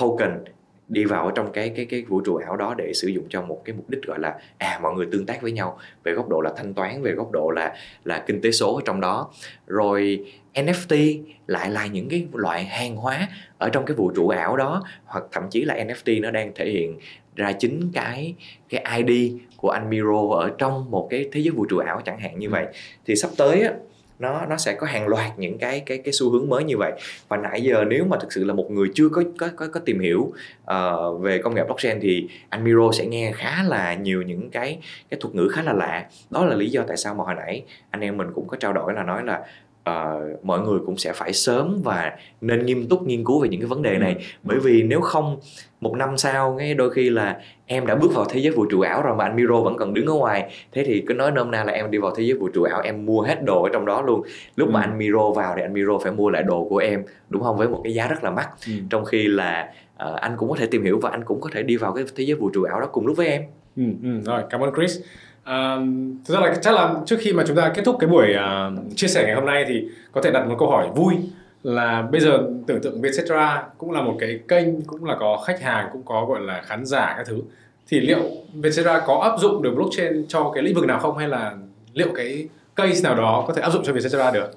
[0.00, 0.44] token
[0.92, 3.42] đi vào ở trong cái cái cái vũ trụ ảo đó để sử dụng cho
[3.42, 6.28] một cái mục đích gọi là à mọi người tương tác với nhau về góc
[6.28, 7.74] độ là thanh toán về góc độ là
[8.04, 9.30] là kinh tế số ở trong đó.
[9.66, 10.24] Rồi
[10.54, 13.28] NFT lại là những cái loại hàng hóa
[13.58, 16.70] ở trong cái vũ trụ ảo đó hoặc thậm chí là NFT nó đang thể
[16.70, 16.98] hiện
[17.36, 18.34] ra chính cái
[18.68, 22.18] cái ID của anh Miro ở trong một cái thế giới vũ trụ ảo chẳng
[22.18, 22.66] hạn như vậy.
[23.06, 23.72] Thì sắp tới á
[24.18, 26.92] nó nó sẽ có hàng loạt những cái cái cái xu hướng mới như vậy.
[27.28, 29.80] Và nãy giờ nếu mà thực sự là một người chưa có có có, có
[29.80, 30.32] tìm hiểu
[30.62, 34.78] uh, về công nghệ blockchain thì anh Miro sẽ nghe khá là nhiều những cái
[35.10, 36.06] cái thuật ngữ khá là lạ.
[36.30, 38.72] Đó là lý do tại sao mà hồi nãy anh em mình cũng có trao
[38.72, 39.40] đổi là nói là
[39.90, 43.60] uh, mọi người cũng sẽ phải sớm và nên nghiêm túc nghiên cứu về những
[43.60, 44.14] cái vấn đề này.
[44.14, 44.20] Ừ.
[44.42, 45.40] bởi vì nếu không
[45.80, 47.40] một năm sau ngay đôi khi là
[47.72, 49.94] em đã bước vào thế giới vũ trụ ảo rồi mà anh Miro vẫn còn
[49.94, 50.52] đứng ở ngoài.
[50.72, 52.80] Thế thì cứ nói nôm na là em đi vào thế giới vũ trụ ảo
[52.84, 54.22] em mua hết đồ ở trong đó luôn.
[54.56, 54.72] Lúc ừ.
[54.72, 57.56] mà anh Miro vào thì anh Miro phải mua lại đồ của em đúng không?
[57.56, 58.48] Với một cái giá rất là mắc.
[58.66, 58.72] Ừ.
[58.90, 59.72] trong khi là
[60.08, 62.04] uh, anh cũng có thể tìm hiểu và anh cũng có thể đi vào cái
[62.16, 63.42] thế giới vũ trụ ảo đó cùng lúc với em.
[63.76, 65.00] Ừ, ừ, rồi cảm ơn Chris.
[65.44, 65.76] À,
[66.24, 68.96] thực ra là chắc là trước khi mà chúng ta kết thúc cái buổi uh,
[68.96, 71.14] chia sẻ ngày hôm nay thì có thể đặt một câu hỏi vui
[71.62, 75.60] là bây giờ tưởng tượng Vietcetera cũng là một cái kênh cũng là có khách
[75.60, 77.42] hàng cũng có gọi là khán giả các thứ
[77.88, 78.20] thì liệu
[78.54, 81.18] Vietcetera có áp dụng được blockchain cho cái lĩnh vực nào không?
[81.18, 81.54] Hay là
[81.92, 84.50] liệu cái case nào đó có thể áp dụng cho Vietcetera được?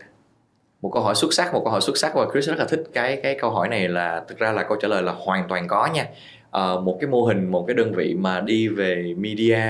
[0.81, 2.83] Một câu hỏi xuất sắc một câu hỏi xuất sắc và Chris rất là thích
[2.93, 5.67] cái cái câu hỏi này là thực ra là câu trả lời là hoàn toàn
[5.67, 6.05] có nha.
[6.51, 9.61] À, một cái mô hình một cái đơn vị mà đi về media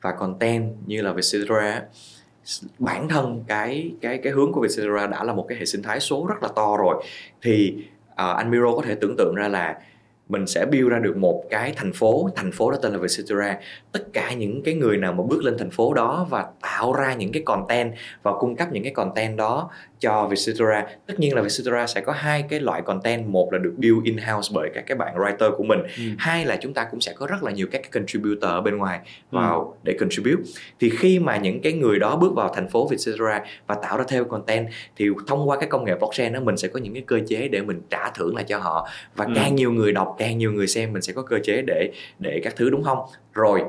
[0.00, 1.82] và content như là Vietcetera
[2.78, 6.00] bản thân cái cái cái hướng của Vietcetera đã là một cái hệ sinh thái
[6.00, 7.04] số rất là to rồi.
[7.42, 7.74] Thì
[8.12, 9.78] uh, anh Miro có thể tưởng tượng ra là
[10.30, 13.58] mình sẽ build ra được một cái thành phố thành phố đó tên là Vietcetera
[13.92, 17.14] tất cả những cái người nào mà bước lên thành phố đó và tạo ra
[17.14, 19.70] những cái content và cung cấp những cái content đó
[20.00, 23.74] cho Vietcetera tất nhiên là Vietcetera sẽ có hai cái loại content một là được
[23.76, 26.02] build in house bởi các cái bạn writer của mình ừ.
[26.18, 28.76] hai là chúng ta cũng sẽ có rất là nhiều các cái contributor ở bên
[28.76, 29.78] ngoài vào ừ.
[29.82, 30.42] để contribute
[30.80, 34.04] thì khi mà những cái người đó bước vào thành phố Vietcetera và tạo ra
[34.08, 37.02] theo content thì thông qua cái công nghệ blockchain đó mình sẽ có những cái
[37.06, 39.32] cơ chế để mình trả thưởng lại cho họ và ừ.
[39.36, 42.40] càng nhiều người đọc càng nhiều người xem mình sẽ có cơ chế để để
[42.44, 42.98] các thứ đúng không
[43.32, 43.62] rồi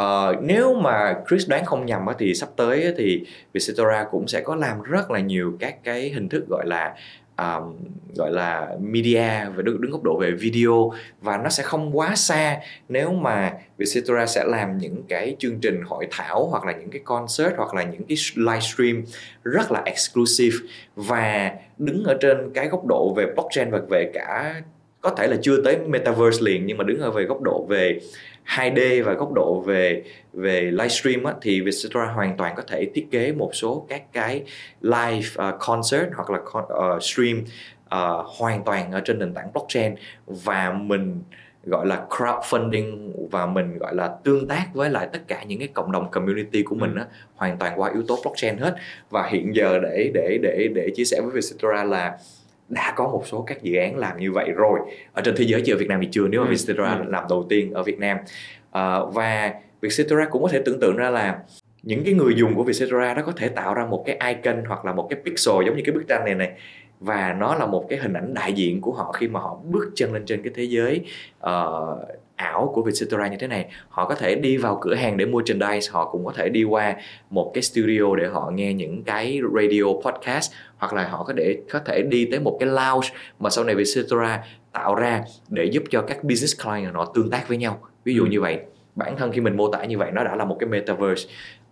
[0.00, 4.54] uh, nếu mà Chris đoán không nhầm thì sắp tới thì Vietcetera cũng sẽ có
[4.54, 6.94] làm rất là nhiều các cái hình thức gọi là
[7.38, 7.76] um,
[8.14, 12.16] gọi là media và đứng, đứng góc độ về video và nó sẽ không quá
[12.16, 16.90] xa nếu mà Vietcetera sẽ làm những cái chương trình hội thảo hoặc là những
[16.90, 19.04] cái concert hoặc là những cái livestream
[19.44, 20.56] rất là exclusive
[20.96, 24.62] và đứng ở trên cái góc độ về blockchain và về cả
[25.00, 28.00] có thể là chưa tới metaverse liền nhưng mà đứng ở về góc độ về
[28.48, 33.06] 2D và góc độ về về livestream á, thì Vietcetera hoàn toàn có thể thiết
[33.10, 34.42] kế một số các cái
[34.80, 37.44] live uh, concert hoặc là uh, stream
[37.84, 39.94] uh, hoàn toàn ở trên nền tảng blockchain
[40.26, 41.22] và mình
[41.64, 45.68] gọi là crowdfunding và mình gọi là tương tác với lại tất cả những cái
[45.68, 46.98] cộng đồng community của mình ừ.
[46.98, 48.76] á hoàn toàn qua yếu tố blockchain hết
[49.10, 52.18] và hiện giờ để để để để chia sẻ với Vietcetera là
[52.68, 54.80] đã có một số các dự án làm như vậy rồi
[55.12, 56.50] ở trên thế giới chứ ở Việt Nam thì chưa nếu mà ừ.
[56.50, 57.04] Vietcetera ừ.
[57.08, 58.18] làm đầu tiên ở Việt Nam
[58.68, 61.38] uh, và Vietcetera cũng có thể tưởng tượng ra là
[61.82, 64.84] những cái người dùng của Vietcetera đó có thể tạo ra một cái icon hoặc
[64.84, 66.52] là một cái pixel giống như cái bức tranh này này
[67.00, 69.90] và nó là một cái hình ảnh đại diện của họ khi mà họ bước
[69.94, 71.04] chân lên trên cái thế giới
[71.46, 71.98] uh,
[72.38, 75.38] ảo của Vietcetera như thế này họ có thể đi vào cửa hàng để mua
[75.38, 76.96] merchandise họ cũng có thể đi qua
[77.30, 81.56] một cái studio để họ nghe những cái radio podcast hoặc là họ có thể
[81.70, 83.08] có thể đi tới một cái lounge
[83.38, 87.48] mà sau này Vietcetera tạo ra để giúp cho các business client họ tương tác
[87.48, 87.80] với nhau.
[88.04, 88.28] Ví dụ ừ.
[88.28, 88.58] như vậy.
[88.94, 91.28] Bản thân khi mình mô tả như vậy nó đã là một cái metaverse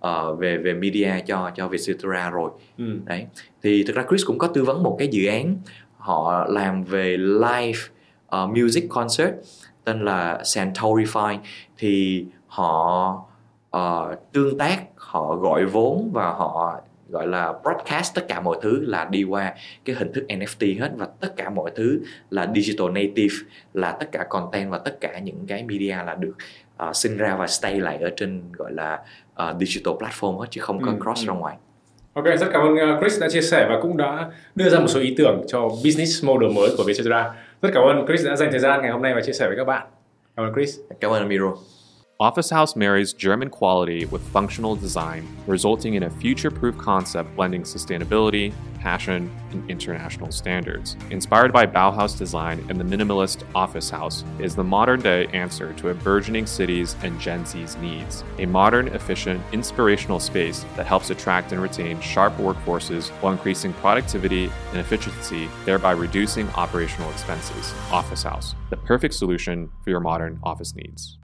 [0.06, 2.50] uh, về về media cho cho Vietcetera rồi.
[2.78, 2.84] Ừ.
[3.04, 3.26] đấy.
[3.62, 5.56] Thì thực ra Chris cũng có tư vấn một cái dự án
[5.96, 7.78] họ làm về live
[8.42, 9.30] uh, music concert
[9.86, 11.38] tên là Santorify
[11.78, 13.12] thì họ
[13.76, 18.80] uh, tương tác họ gọi vốn và họ gọi là broadcast tất cả mọi thứ
[18.86, 22.90] là đi qua cái hình thức NFT hết và tất cả mọi thứ là digital
[22.90, 23.34] native
[23.74, 26.34] là tất cả content và tất cả những cái media là được
[26.88, 29.00] uh, sinh ra và stay lại ở trên gọi là
[29.42, 31.26] uh, digital platform hết chứ không có Ừ, cross ừ.
[31.28, 31.56] ra ngoài
[32.12, 35.00] Ok, rất cảm ơn Chris đã chia sẻ và cũng đã đưa ra một số
[35.00, 37.34] ý tưởng cho business model mới của Vietcetera.
[37.62, 39.56] Rất cảm ơn Chris đã dành thời gian ngày hôm nay và chia sẻ với
[39.56, 39.86] các bạn.
[40.36, 40.78] Cảm ơn Chris.
[41.00, 41.54] cảm ơn Amiro
[42.18, 47.62] Office House marries German quality with functional design, resulting in a future proof concept blending
[47.62, 50.96] sustainability, passion, and international standards.
[51.10, 55.90] Inspired by Bauhaus design and the minimalist office house, is the modern day answer to
[55.90, 58.24] a burgeoning city's and Gen Z's needs.
[58.38, 64.50] A modern, efficient, inspirational space that helps attract and retain sharp workforces while increasing productivity
[64.70, 67.74] and efficiency, thereby reducing operational expenses.
[67.92, 71.18] Office House, the perfect solution for your modern office needs.